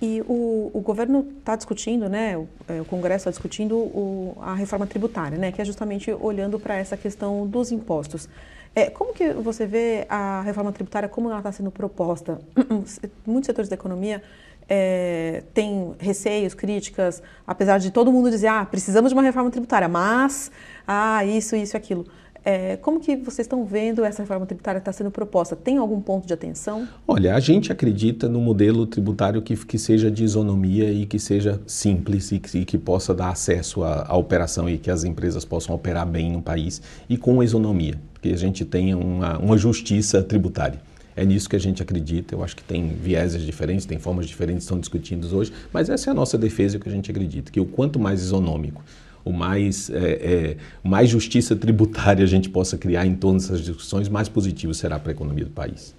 E 0.02 0.22
o, 0.28 0.72
o 0.74 0.80
governo 0.80 1.28
está 1.40 1.56
discutindo, 1.56 2.08
né, 2.08 2.38
o, 2.38 2.48
é, 2.68 2.82
o 2.82 2.86
Congresso 2.86 3.24
está 3.24 3.32
discutindo 3.32 3.76
o, 3.76 4.38
a 4.42 4.56
reforma 4.56 4.88
tributária, 4.88 5.38
né, 5.38 5.52
que 5.52 5.62
é 5.62 5.66
justamente 5.66 6.12
olhando 6.12 6.60
para 6.60 6.76
essa 6.76 6.96
questão 6.96 7.46
dos 7.46 7.72
impostos. 7.72 8.30
É, 8.74 8.90
como 8.90 9.14
que 9.14 9.34
você 9.34 9.66
vê 9.66 10.06
a 10.10 10.42
reforma 10.42 10.72
tributária, 10.72 11.10
como 11.10 11.30
ela 11.30 11.40
está 11.40 11.52
sendo 11.52 11.70
proposta? 11.70 12.40
Muitos 13.26 13.48
setores 13.48 13.70
da 13.70 13.74
economia 13.74 14.24
é, 14.70 15.44
tem 15.54 15.94
receios, 15.98 16.54
críticas, 16.54 17.24
apesar 17.48 17.80
de 17.80 17.90
todo 17.90 18.12
mundo 18.12 18.30
dizer, 18.30 18.48
ah, 18.48 18.66
precisamos 18.66 19.10
de 19.10 19.16
uma 19.16 19.24
reforma 19.24 19.50
tributária, 19.50 19.90
mas, 19.90 20.52
ah, 20.88 21.26
isso, 21.26 21.56
isso 21.56 21.76
aquilo. 21.76 22.06
É, 22.46 22.78
como 22.78 23.02
que 23.02 23.18
vocês 23.18 23.46
estão 23.46 23.66
vendo 23.66 24.04
essa 24.06 24.22
reforma 24.22 24.46
tributária 24.46 24.80
está 24.80 24.94
sendo 24.94 25.12
proposta? 25.12 25.56
Tem 25.56 25.78
algum 25.78 26.00
ponto 26.00 26.26
de 26.26 26.34
atenção? 26.34 26.88
Olha, 27.06 27.36
a 27.36 27.40
gente 27.40 27.72
acredita 27.72 28.30
no 28.30 28.40
modelo 28.40 28.86
tributário 28.86 29.42
que, 29.42 29.58
que 29.58 29.78
seja 29.78 30.10
de 30.10 30.24
isonomia 30.24 30.90
e 30.90 31.06
que 31.06 31.20
seja 31.20 31.60
simples 31.68 32.32
e 32.32 32.40
que, 32.40 32.60
e 32.60 32.66
que 32.66 32.78
possa 32.78 33.14
dar 33.14 33.30
acesso 33.30 33.84
à, 33.84 34.06
à, 34.08 34.16
operação 34.16 34.70
e 34.70 34.78
que 34.78 34.90
as 34.90 35.04
empresas 35.04 35.44
possam 35.44 35.76
operar 35.76 36.08
bem 36.08 36.32
no 36.32 36.42
país 36.42 36.82
e 37.10 37.18
com 37.18 37.44
isonomia, 37.44 37.96
que 38.22 38.32
a 38.32 38.38
gente 38.38 38.64
tenha 38.64 38.98
uma, 38.98 39.38
uma 39.38 39.58
justiça 39.58 40.24
tributária. 40.24 40.80
É 41.20 41.26
nisso 41.26 41.50
que 41.50 41.56
a 41.58 41.60
gente 41.60 41.84
acredita. 41.84 42.34
Eu 42.34 42.42
acho 42.42 42.56
que 42.56 42.64
tem 42.64 42.88
vieses 42.88 43.42
diferentes, 43.42 43.86
tem 43.86 44.00
formas 44.00 44.26
diferentes 44.26 44.60
que 44.60 44.64
estão 44.64 44.80
discutidas 44.80 45.34
hoje, 45.34 45.52
mas 45.74 45.90
essa 45.90 46.10
é 46.10 46.12
a 46.12 46.14
nossa 46.14 46.38
defesa 46.38 46.78
e 46.78 46.78
o 46.78 46.80
que 46.80 46.88
a 46.88 46.92
gente 46.92 47.12
acredita, 47.12 47.52
que 47.52 47.60
o 47.60 47.66
quanto 47.66 48.00
mais 48.00 48.22
isonômico, 48.22 48.82
o 49.26 49.34
mais, 49.34 49.90
é, 49.90 49.98
é, 49.98 50.58
mais 50.82 51.10
justiça 51.10 51.58
tributária 51.58 52.24
a 52.24 52.28
gente 52.28 52.50
possa 52.50 52.78
criar 52.78 53.06
em 53.06 53.16
todas 53.16 53.44
essas 53.44 53.60
discussões, 53.60 54.08
mais 54.08 54.30
positivo 54.30 54.74
será 54.74 54.98
para 54.98 55.12
a 55.12 55.14
economia 55.14 55.44
do 55.44 55.52
país. 55.52 55.94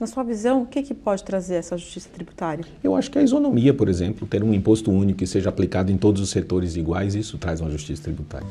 Na 0.00 0.06
sua 0.06 0.22
visão, 0.24 0.62
o 0.62 0.66
que, 0.66 0.82
que 0.82 0.94
pode 0.94 1.22
trazer 1.22 1.56
essa 1.56 1.76
justiça 1.76 2.08
tributária? 2.08 2.64
Eu 2.82 2.96
acho 2.96 3.10
que 3.10 3.18
a 3.18 3.22
isonomia, 3.22 3.74
por 3.74 3.90
exemplo, 3.90 4.26
ter 4.26 4.42
um 4.42 4.54
imposto 4.54 4.90
único 4.90 5.18
que 5.18 5.26
seja 5.26 5.50
aplicado 5.50 5.92
em 5.92 5.98
todos 5.98 6.22
os 6.22 6.30
setores 6.30 6.74
iguais, 6.74 7.14
isso 7.14 7.36
traz 7.36 7.60
uma 7.60 7.70
justiça 7.70 8.04
tributária. 8.04 8.48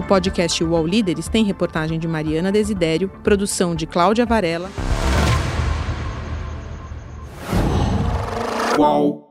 O 0.00 0.02
podcast 0.02 0.64
UOL 0.64 0.86
Líderes 0.86 1.28
tem 1.28 1.44
reportagem 1.44 1.98
de 1.98 2.08
Mariana 2.08 2.50
Desidério, 2.50 3.10
produção 3.22 3.74
de 3.74 3.86
Cláudia 3.86 4.24
Varela. 4.24 4.70
UOL. 8.78 9.29